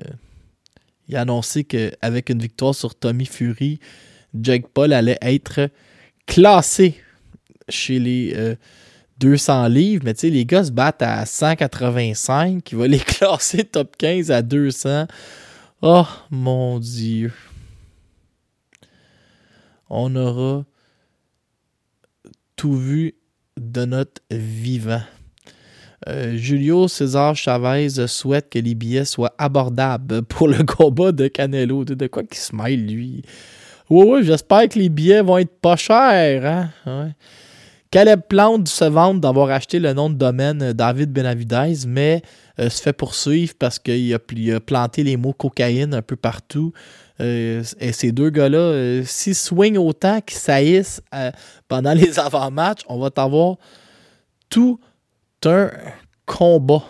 il 1.08 1.16
a 1.16 1.22
annoncé 1.22 1.64
qu'avec 1.64 2.30
une 2.30 2.38
victoire 2.38 2.74
sur 2.74 2.94
Tommy 2.94 3.26
Fury, 3.26 3.80
Jake 4.40 4.68
Paul 4.72 4.92
allait 4.92 5.18
être 5.20 5.68
classé 6.26 6.94
chez 7.68 7.98
les 7.98 8.56
200 9.20 9.64
euh, 9.64 9.68
livres. 9.68 10.02
Mais 10.04 10.14
tu 10.14 10.20
sais, 10.20 10.30
les 10.30 10.44
gars 10.44 10.64
se 10.64 10.72
battent 10.72 11.02
à 11.02 11.24
185. 11.24 12.72
Il 12.72 12.78
va 12.78 12.86
les 12.88 12.98
classer 12.98 13.64
top 13.64 13.96
15 13.96 14.30
à 14.30 14.42
200. 14.42 15.06
Oh 15.82 16.06
mon 16.30 16.78
Dieu. 16.78 17.32
On 19.88 20.14
aura 20.16 20.64
tout 22.56 22.76
vu 22.76 23.14
de 23.58 23.84
notre 23.84 24.22
vivant. 24.30 25.02
Euh, 26.08 26.36
Julio 26.36 26.88
César 26.88 27.36
Chavez 27.36 28.06
souhaite 28.06 28.48
que 28.48 28.58
les 28.58 28.74
billets 28.74 29.04
soient 29.04 29.34
abordables 29.36 30.22
pour 30.28 30.48
le 30.48 30.64
combat 30.64 31.12
de 31.12 31.28
Canelo. 31.28 31.84
De 31.84 32.06
quoi 32.06 32.22
qu'il 32.22 32.38
se 32.38 32.54
mêle, 32.54 32.86
lui? 32.86 33.22
Oui, 33.90 34.06
oui, 34.06 34.24
j'espère 34.24 34.68
que 34.68 34.78
les 34.78 34.88
billets 34.88 35.22
vont 35.22 35.38
être 35.38 35.60
pas 35.60 35.76
chers. 35.76 36.70
Hein? 36.86 37.12
Caleb 37.90 38.20
Plante 38.28 38.68
se 38.68 38.84
vante 38.84 39.20
d'avoir 39.20 39.50
acheté 39.50 39.80
le 39.80 39.92
nom 39.92 40.10
de 40.10 40.14
domaine 40.14 40.72
David 40.72 41.12
Benavidez, 41.12 41.86
mais 41.88 42.22
euh, 42.60 42.70
se 42.70 42.80
fait 42.80 42.92
poursuivre 42.92 43.54
parce 43.58 43.80
qu'il 43.80 44.14
a, 44.14 44.60
planté 44.60 45.02
les 45.02 45.16
mots 45.16 45.32
cocaïne 45.32 45.94
un 45.94 46.02
peu 46.02 46.14
partout. 46.14 46.72
Euh, 47.20 47.62
et 47.80 47.92
ces 47.92 48.12
deux 48.12 48.30
gars-là, 48.30 48.58
euh, 48.58 49.02
s'ils 49.04 49.34
swingent 49.34 49.78
autant 49.78 50.20
qu'ils 50.20 50.38
saillissent 50.38 51.02
euh, 51.14 51.30
pendant 51.68 51.92
les 51.94 52.18
avant-matchs, 52.18 52.82
on 52.88 52.98
va 52.98 53.10
avoir 53.16 53.56
tout 54.48 54.78
un 55.44 55.70
combat. 56.26 56.84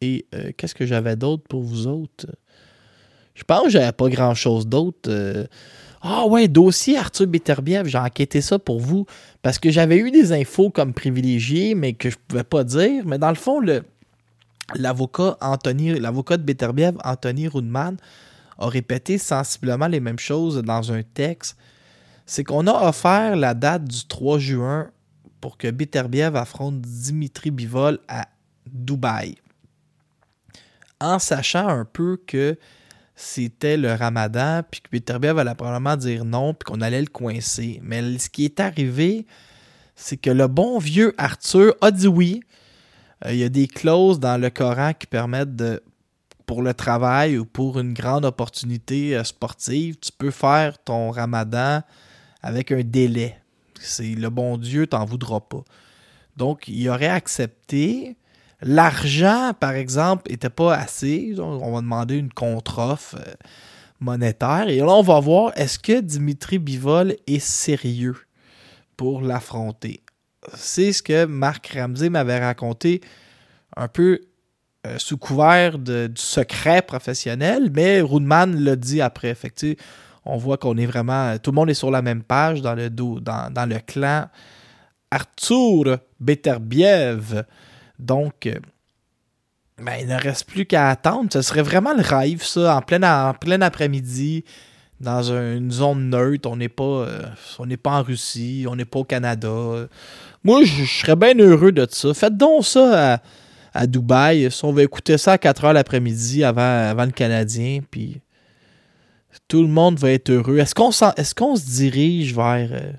Et 0.00 0.24
qu'est-ce 0.56 0.74
que 0.74 0.86
j'avais 0.86 1.14
d'autre 1.14 1.42
pour 1.46 1.60
vous 1.60 1.86
autres? 1.86 2.26
Je 3.34 3.44
pense 3.44 3.64
que 3.64 3.70
j'avais 3.70 3.92
pas 3.92 4.08
grand-chose 4.08 4.66
d'autre. 4.66 5.10
Ah 6.02 6.24
ouais, 6.26 6.48
dossier 6.48 6.96
Arthur 6.96 7.26
Beterbiev, 7.26 7.86
j'ai 7.86 7.98
enquêté 7.98 8.40
ça 8.40 8.58
pour 8.58 8.80
vous 8.80 9.04
parce 9.42 9.58
que 9.58 9.70
j'avais 9.70 9.98
eu 9.98 10.10
des 10.10 10.32
infos 10.32 10.70
comme 10.70 10.94
privilégié, 10.94 11.74
mais 11.74 11.92
que 11.92 12.08
je 12.08 12.16
pouvais 12.26 12.44
pas 12.44 12.64
dire. 12.64 13.04
Mais 13.04 13.18
dans 13.18 13.28
le 13.28 13.34
fond, 13.34 13.60
l'avocat 14.74 15.36
Anthony, 15.42 15.98
l'avocat 15.98 16.38
de 16.38 16.42
Beterbiev, 16.42 16.96
Anthony 17.04 17.48
Rudman, 17.48 17.98
a 18.58 18.68
répété 18.68 19.18
sensiblement 19.18 19.88
les 19.88 20.00
mêmes 20.00 20.18
choses 20.18 20.62
dans 20.62 20.92
un 20.92 21.02
texte, 21.02 21.56
c'est 22.24 22.44
qu'on 22.44 22.66
a 22.66 22.88
offert 22.88 23.36
la 23.36 23.54
date 23.54 23.84
du 23.84 24.06
3 24.06 24.38
juin 24.38 24.90
pour 25.40 25.58
que 25.58 25.70
Beterbiev 25.70 26.36
affronte 26.36 26.80
Dimitri 26.80 27.50
Bivol 27.50 27.98
à 28.08 28.26
Dubaï. 28.66 29.34
En 31.00 31.18
sachant 31.18 31.68
un 31.68 31.84
peu 31.84 32.18
que 32.26 32.58
c'était 33.20 33.76
le 33.76 33.92
ramadan, 33.92 34.62
puis 34.68 34.80
que 34.80 34.88
Beterbiev 34.90 35.38
allait 35.38 35.54
probablement 35.54 35.96
dire 35.96 36.24
non, 36.24 36.54
puis 36.54 36.64
qu'on 36.64 36.80
allait 36.80 37.02
le 37.02 37.06
coincer. 37.06 37.78
Mais 37.82 38.18
ce 38.18 38.30
qui 38.30 38.46
est 38.46 38.60
arrivé, 38.60 39.26
c'est 39.94 40.16
que 40.16 40.30
le 40.30 40.46
bon 40.48 40.78
vieux 40.78 41.14
Arthur 41.18 41.74
a 41.82 41.90
dit 41.90 42.08
oui. 42.08 42.40
Euh, 43.26 43.32
il 43.32 43.38
y 43.38 43.44
a 43.44 43.50
des 43.50 43.68
clauses 43.68 44.18
dans 44.18 44.40
le 44.40 44.48
Coran 44.48 44.94
qui 44.94 45.06
permettent 45.06 45.54
de, 45.54 45.82
pour 46.46 46.62
le 46.62 46.72
travail 46.72 47.36
ou 47.36 47.44
pour 47.44 47.78
une 47.78 47.92
grande 47.92 48.24
opportunité 48.24 49.14
euh, 49.14 49.22
sportive, 49.22 49.98
tu 50.00 50.10
peux 50.16 50.30
faire 50.30 50.82
ton 50.82 51.10
ramadan 51.10 51.82
avec 52.42 52.72
un 52.72 52.82
délai. 52.82 53.36
C'est 53.78 54.14
le 54.14 54.30
bon 54.30 54.56
Dieu 54.56 54.86
t'en 54.86 55.04
voudra 55.04 55.46
pas. 55.46 55.62
Donc, 56.38 56.68
il 56.68 56.88
aurait 56.88 57.08
accepté. 57.08 58.16
L'argent, 58.62 59.52
par 59.58 59.72
exemple, 59.72 60.30
n'était 60.30 60.50
pas 60.50 60.74
assez. 60.74 61.34
On 61.38 61.72
va 61.72 61.80
demander 61.80 62.16
une 62.16 62.32
contre-offre 62.32 63.16
euh, 63.16 63.32
monétaire. 64.00 64.68
Et 64.68 64.78
là, 64.78 64.88
on 64.88 65.02
va 65.02 65.18
voir 65.20 65.52
est-ce 65.56 65.78
que 65.78 66.00
Dimitri 66.00 66.58
Bivol 66.58 67.16
est 67.26 67.38
sérieux 67.38 68.16
pour 68.96 69.22
l'affronter? 69.22 70.02
C'est 70.54 70.92
ce 70.92 71.02
que 71.02 71.24
Marc 71.24 71.68
Ramsey 71.74 72.10
m'avait 72.10 72.38
raconté 72.38 73.00
un 73.76 73.88
peu 73.88 74.20
euh, 74.86 74.98
sous 74.98 75.18
couvert 75.18 75.78
du 75.78 76.08
secret 76.14 76.82
professionnel, 76.82 77.70
mais 77.74 78.00
Rudman 78.00 78.56
l'a 78.56 78.76
dit 78.76 79.00
après. 79.00 79.34
Fait 79.34 79.76
on 80.24 80.36
voit 80.36 80.58
qu'on 80.58 80.76
est 80.76 80.86
vraiment. 80.86 81.38
Tout 81.38 81.50
le 81.50 81.54
monde 81.56 81.70
est 81.70 81.74
sur 81.74 81.90
la 81.90 82.02
même 82.02 82.22
page 82.22 82.60
dans 82.60 82.74
le, 82.74 82.90
dans, 82.90 83.50
dans 83.50 83.68
le 83.68 83.78
clan 83.78 84.26
Arthur 85.10 85.98
Beterbiev. 86.18 87.44
Donc, 88.00 88.46
euh, 88.46 88.54
ben, 89.78 89.94
il 90.00 90.08
ne 90.08 90.16
reste 90.16 90.46
plus 90.46 90.66
qu'à 90.66 90.90
attendre. 90.90 91.28
Ce 91.32 91.42
serait 91.42 91.62
vraiment 91.62 91.94
le 91.94 92.02
rêve, 92.02 92.42
ça, 92.42 92.76
en 92.76 92.82
plein, 92.82 93.60
après-midi, 93.60 94.44
dans 95.00 95.32
une 95.32 95.70
zone 95.70 96.10
neutre. 96.10 96.48
On 96.50 96.56
n'est 96.56 96.68
pas, 96.68 96.84
euh, 96.84 97.22
on 97.58 97.66
n'est 97.66 97.76
pas 97.76 97.92
en 97.92 98.02
Russie, 98.02 98.66
on 98.68 98.76
n'est 98.76 98.84
pas 98.84 99.00
au 99.00 99.04
Canada. 99.04 99.88
Moi, 100.44 100.64
je 100.64 100.84
serais 100.84 101.16
bien 101.16 101.34
heureux 101.38 101.72
de 101.72 101.86
ça. 101.90 102.14
Faites 102.14 102.36
donc 102.36 102.64
ça 102.64 103.20
à, 103.72 103.86
Dubaï. 103.86 104.50
Si 104.50 104.64
on 104.64 104.72
va 104.72 104.82
écouter 104.82 105.18
ça 105.18 105.32
à 105.32 105.38
4 105.38 105.64
heures 105.64 105.72
l'après-midi 105.72 106.44
avant, 106.44 106.88
avant 106.90 107.04
le 107.04 107.12
Canadien, 107.12 107.80
puis 107.90 108.20
tout 109.48 109.62
le 109.62 109.68
monde 109.68 109.98
va 109.98 110.12
être 110.12 110.30
heureux. 110.30 110.58
Est-ce 110.58 110.74
qu'on 110.74 110.90
est 110.90 111.34
qu'on 111.34 111.56
se 111.56 111.66
dirige 111.66 112.34
vers 112.34 112.70
euh, 112.72 112.92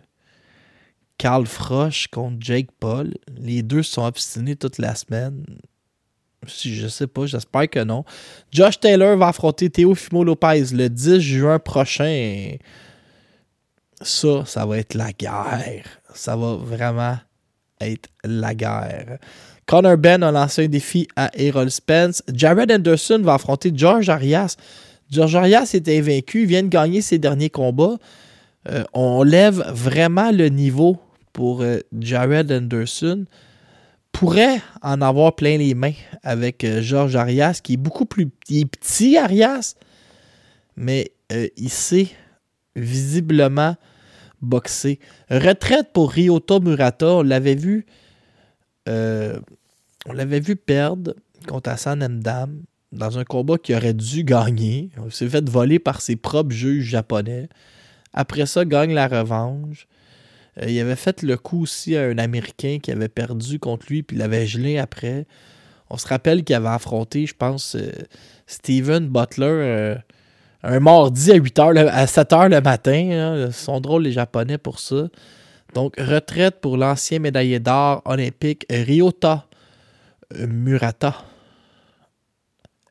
Carl 1.22 1.46
Frosch 1.46 2.08
contre 2.08 2.38
Jake 2.40 2.70
Paul? 2.80 3.14
Les 3.38 3.62
deux 3.62 3.84
sont 3.84 4.04
obstinés 4.04 4.56
toute 4.56 4.80
la 4.80 4.96
semaine. 4.96 5.46
Je 6.48 6.88
sais 6.88 7.06
pas, 7.06 7.28
j'espère 7.28 7.70
que 7.70 7.84
non. 7.84 8.04
Josh 8.52 8.80
Taylor 8.80 9.16
va 9.18 9.28
affronter 9.28 9.70
Théo 9.70 9.94
Fimo 9.94 10.24
Lopez 10.24 10.74
le 10.74 10.90
10 10.90 11.20
juin 11.20 11.60
prochain. 11.60 12.56
Ça, 14.02 14.46
ça 14.48 14.66
va 14.66 14.80
être 14.80 14.96
la 14.96 15.12
guerre. 15.12 15.86
Ça 16.16 16.36
va 16.36 16.56
vraiment 16.56 17.20
être 17.80 18.10
la 18.24 18.56
guerre. 18.56 19.20
Connor 19.68 19.98
Ben 19.98 20.24
a 20.24 20.32
lancé 20.32 20.66
un 20.66 20.70
défi 20.70 21.08
à 21.16 21.30
Errol 21.36 21.70
Spence. 21.70 22.24
Jared 22.34 22.72
Anderson 22.72 23.22
va 23.22 23.36
affronter 23.36 23.72
George 23.76 24.10
Arias. 24.10 24.56
George 25.12 25.36
Arias 25.36 25.70
était 25.76 26.02
vaincu, 26.02 26.42
il 26.42 26.48
vient 26.48 26.64
de 26.64 26.70
gagner 26.70 27.04
ses 27.04 27.20
derniers 27.20 27.52
combats. 27.52 27.98
Euh, 28.70 28.84
on 28.94 29.22
lève 29.22 29.64
vraiment 29.72 30.32
le 30.32 30.50
niveau 30.50 31.00
pour 31.34 31.62
euh, 31.62 31.80
Jared 31.98 32.52
Anderson. 32.52 33.26
Pourrait 34.12 34.62
en 34.82 35.02
avoir 35.02 35.36
plein 35.36 35.58
les 35.58 35.74
mains 35.74 35.94
avec 36.22 36.64
euh, 36.64 36.82
George 36.82 37.16
Arias, 37.16 37.60
qui 37.64 37.74
est 37.74 37.78
beaucoup 37.78 38.06
plus 38.06 38.28
petit, 38.28 39.18
Arias, 39.18 39.76
mais 40.76 41.12
il 41.56 41.70
sait 41.70 42.08
visiblement 42.76 43.78
boxer. 44.42 45.00
Retraite 45.30 45.94
pour 45.94 46.12
Ryota 46.12 46.60
Murata, 46.60 47.08
on 47.08 47.22
l'avait 47.22 47.56
vu. 47.56 47.86
on 48.88 50.14
l'avait 50.14 50.42
vu 50.42 50.58
perdre 50.58 51.14
contre 51.48 51.70
Hassan 51.70 52.22
dans 52.92 53.18
un 53.18 53.24
combat 53.24 53.58
qui 53.58 53.74
aurait 53.74 53.94
dû 53.94 54.24
gagner. 54.24 54.90
Il 55.06 55.12
s'est 55.12 55.30
fait 55.30 55.48
voler 55.48 55.80
par 55.80 56.02
ses 56.02 56.16
propres 56.16 56.52
juges 56.52 56.86
japonais. 56.86 57.48
Après 58.14 58.46
ça, 58.46 58.66
gagne 58.66 58.94
la 58.94 59.08
revanche. 59.08 59.88
Euh, 60.60 60.70
il 60.70 60.80
avait 60.80 60.96
fait 60.96 61.22
le 61.22 61.38
coup 61.38 61.64
aussi 61.64 61.96
à 61.96 62.04
un 62.04 62.18
Américain 62.18 62.80
qui 62.82 62.92
avait 62.92 63.10
perdu 63.10 63.60
contre 63.60 63.86
lui, 63.90 64.04
puis 64.04 64.18
l'avait 64.18 64.46
gelé 64.46 64.78
après. 64.78 65.26
On 65.90 65.98
se 65.98 66.08
rappelle 66.08 66.44
qu'il 66.44 66.56
avait 66.56 66.70
affronté, 66.70 67.26
je 67.26 67.36
pense, 67.36 67.76
euh, 67.76 67.92
Steven 68.48 69.08
Butler 69.08 69.46
euh, 69.46 69.96
un 70.64 70.80
mardi 70.80 71.32
à 71.32 71.38
8h, 71.38 71.88
à 71.88 72.06
7h 72.06 72.50
le 72.50 72.62
matin. 72.62 73.46
Ils 73.48 73.54
sont 73.54 73.80
drôles 73.82 74.04
les 74.04 74.12
Japonais 74.12 74.58
pour 74.58 74.80
ça. 74.80 75.08
Donc, 75.74 75.96
retraite 75.98 76.60
pour 76.62 76.78
l'ancien 76.78 77.20
médaillé 77.20 77.60
d'or 77.60 78.02
olympique 78.06 78.66
Ryota 78.70 79.48
Murata. 80.36 81.16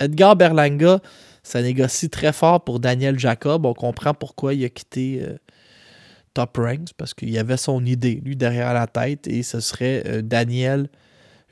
Edgar 0.01 0.35
Berlanga, 0.35 1.01
ça 1.43 1.63
négocie 1.63 2.09
très 2.09 2.33
fort 2.33 2.65
pour 2.65 2.81
Daniel 2.81 3.19
Jacob. 3.19 3.67
On 3.67 3.75
comprend 3.75 4.15
pourquoi 4.15 4.55
il 4.55 4.65
a 4.65 4.69
quitté 4.71 5.23
Top 6.35 6.57
Ranks, 6.57 6.93
parce 6.97 7.15
qu'il 7.15 7.31
y 7.31 7.39
avait 7.39 7.57
son 7.57 7.85
idée, 7.85 8.21
lui, 8.25 8.37
derrière 8.37 8.73
la 8.75 8.87
tête, 8.87 9.27
et 9.27 9.43
ce 9.43 9.61
serait 9.61 10.03
euh, 10.07 10.23
Daniel 10.23 10.89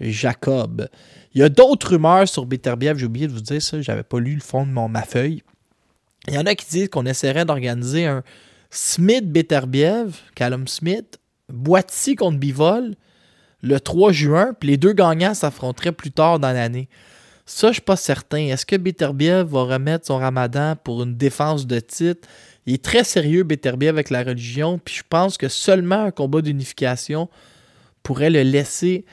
Jacob. 0.01 0.89
Il 1.35 1.41
y 1.41 1.45
a 1.45 1.49
d'autres 1.49 1.91
rumeurs 1.91 2.29
sur 2.29 2.47
Beterbiev, 2.47 2.99
j'ai 2.99 3.07
oublié 3.07 3.27
de 3.27 3.33
vous 3.33 3.41
dire 3.41 3.63
ça, 3.63 3.81
j'avais 3.81 4.03
pas 4.03 4.21
lu 4.21 4.35
le 4.35 4.41
fond 4.41 4.67
de 4.67 4.71
mon, 4.71 4.89
ma 4.89 5.03
feuille. 5.03 5.43
Il 6.27 6.35
y 6.35 6.39
en 6.39 6.47
a 6.47 6.55
qui 6.55 6.67
disent 6.67 6.89
qu'on 6.89 7.07
essaierait 7.07 7.45
d'organiser 7.45 8.07
un 8.07 8.23
Smith-Beterbiev, 8.71 10.17
Callum 10.35 10.69
Smith, 10.69 11.19
Boiti 11.49 12.17
contre 12.17 12.39
Bivol, 12.39 12.95
le 13.63 13.81
3 13.81 14.13
juin, 14.13 14.55
puis 14.59 14.69
les 14.71 14.77
deux 14.77 14.93
gagnants 14.93 15.35
s'affronteraient 15.35 15.93
plus 15.93 16.13
tard 16.13 16.39
dans 16.39 16.53
l'année. 16.53 16.89
Ça, 17.47 17.69
je 17.69 17.75
suis 17.75 17.83
pas 17.83 17.97
certain. 17.97 18.39
Est-ce 18.39 18.67
que 18.67 18.77
Beterbiev 18.77 19.47
va 19.47 19.63
remettre 19.63 20.07
son 20.07 20.19
ramadan 20.19 20.77
pour 20.77 21.03
une 21.03 21.17
défense 21.17 21.67
de 21.67 21.81
titre? 21.81 22.29
Il 22.69 22.75
est 22.75 22.85
très 22.85 23.03
sérieux, 23.03 23.45
Beterbiev, 23.45 23.95
avec 23.95 24.11
la 24.11 24.23
religion. 24.23 24.79
Puis 24.79 24.97
je 24.97 25.03
pense 25.09 25.39
que 25.39 25.49
seulement 25.49 26.05
un 26.05 26.11
combat 26.11 26.43
d'unification 26.43 27.31
pourrait 28.03 28.29
le 28.29 28.43
laisser 28.43 29.07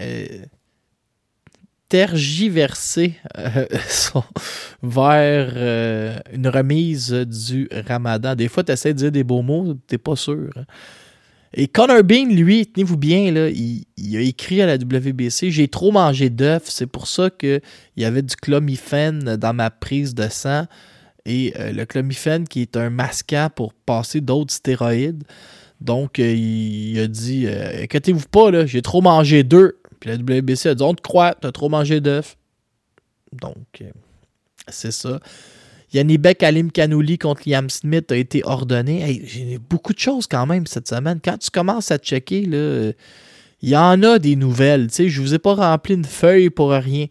euh, 0.00 0.44
tergiverser 1.88 3.14
euh, 3.36 3.66
vers 4.84 5.52
euh, 5.56 6.16
une 6.32 6.46
remise 6.46 7.10
du 7.10 7.68
ramadan. 7.88 8.36
Des 8.36 8.46
fois, 8.46 8.62
tu 8.62 8.70
essaies 8.70 8.94
de 8.94 8.98
dire 8.98 9.10
des 9.12 9.24
beaux 9.24 9.42
mots, 9.42 9.74
t'es 9.88 9.98
pas 9.98 10.14
sûr. 10.14 10.50
Hein. 10.54 10.66
Et 11.52 11.66
Connor 11.66 12.04
Bean, 12.04 12.26
lui, 12.26 12.64
tenez-vous 12.64 12.96
bien, 12.96 13.32
là, 13.32 13.48
il, 13.48 14.16
a 14.16 14.20
écrit 14.20 14.62
à 14.62 14.66
la 14.66 14.76
WBC 14.76 15.50
J'ai 15.50 15.66
trop 15.66 15.90
mangé 15.90 16.30
d'œufs, 16.30 16.62
c'est 16.66 16.86
pour 16.86 17.08
ça 17.08 17.28
qu'il 17.28 17.60
y 17.96 18.04
avait 18.04 18.22
du 18.22 18.36
clomifène 18.36 19.34
dans 19.34 19.52
ma 19.52 19.70
prise 19.70 20.14
de 20.14 20.28
sang. 20.28 20.66
Et 21.26 21.52
euh, 21.58 21.72
le 21.72 21.84
clomifène, 21.84 22.46
qui 22.46 22.62
est 22.62 22.76
un 22.76 22.88
masquant 22.88 23.50
pour 23.54 23.74
passer 23.74 24.20
d'autres 24.20 24.54
stéroïdes. 24.54 25.24
Donc, 25.80 26.18
euh, 26.18 26.32
il, 26.32 26.98
a 27.00 27.08
dit 27.08 27.46
euh, 27.46 27.82
Inquiétez-vous 27.82 28.28
pas, 28.30 28.50
là, 28.50 28.64
j'ai 28.64 28.80
trop 28.80 29.02
mangé 29.02 29.42
d'œufs. 29.42 29.72
Puis 30.00 30.08
la 30.08 30.16
WBC 30.16 30.68
a 30.68 30.74
dit 30.74 30.82
On 30.84 30.94
te 30.94 31.02
croit, 31.02 31.34
t'as 31.34 31.50
trop 31.50 31.68
mangé 31.68 32.00
d'œufs. 32.00 32.36
Donc, 33.32 33.82
c'est 34.68 34.92
ça. 34.92 35.18
Yannibek 35.92 36.42
Alim 36.42 36.70
Kanouli 36.70 37.18
contre 37.18 37.42
Liam 37.46 37.68
Smith 37.70 38.10
a 38.12 38.16
été 38.16 38.42
ordonné. 38.44 39.22
J'ai 39.26 39.58
beaucoup 39.58 39.92
de 39.92 39.98
choses 39.98 40.26
quand 40.26 40.46
même 40.46 40.66
cette 40.66 40.88
semaine. 40.88 41.20
Quand 41.22 41.38
tu 41.38 41.50
commences 41.50 41.90
à 41.90 41.98
checker, 41.98 42.42
il 43.62 43.68
y 43.68 43.76
en 43.76 44.02
a 44.02 44.18
des 44.18 44.36
nouvelles. 44.36 44.88
Je 44.96 45.02
ne 45.02 45.26
vous 45.26 45.34
ai 45.34 45.38
pas 45.38 45.54
rempli 45.54 45.94
une 45.94 46.04
feuille 46.04 46.50
pour 46.50 46.70
rien. 46.70 47.06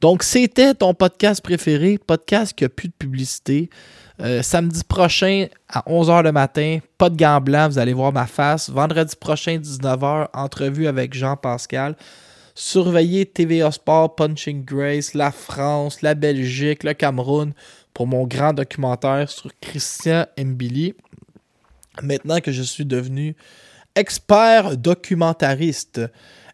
Donc, 0.00 0.22
c'était 0.22 0.74
ton 0.74 0.94
podcast 0.94 1.42
préféré, 1.42 1.98
podcast 1.98 2.52
qui 2.52 2.64
n'a 2.64 2.68
plus 2.68 2.88
de 2.88 2.94
publicité. 2.94 3.70
Euh, 4.20 4.42
samedi 4.42 4.82
prochain 4.84 5.46
à 5.68 5.80
11h 5.86 6.22
le 6.22 6.32
matin, 6.32 6.78
pas 6.96 7.10
de 7.10 7.16
gants 7.16 7.40
blancs, 7.40 7.72
vous 7.72 7.78
allez 7.78 7.92
voir 7.92 8.12
ma 8.12 8.26
face. 8.26 8.70
Vendredi 8.70 9.14
prochain, 9.16 9.58
19h, 9.58 10.28
entrevue 10.32 10.86
avec 10.86 11.14
Jean-Pascal. 11.14 11.96
Surveillez 12.54 13.26
TVA 13.26 13.70
Sport, 13.70 14.14
Punching 14.16 14.64
Grace, 14.64 15.12
la 15.12 15.30
France, 15.30 16.00
la 16.00 16.14
Belgique, 16.14 16.84
le 16.84 16.94
Cameroun 16.94 17.52
pour 17.92 18.06
mon 18.06 18.26
grand 18.26 18.54
documentaire 18.54 19.30
sur 19.30 19.50
Christian 19.60 20.24
Mbili. 20.38 20.94
Maintenant 22.02 22.40
que 22.40 22.52
je 22.52 22.62
suis 22.62 22.86
devenu 22.86 23.36
expert 23.94 24.76
documentariste. 24.76 26.00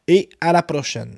Et 0.08 0.28
à 0.40 0.52
la 0.52 0.62
prochaine. 0.62 1.16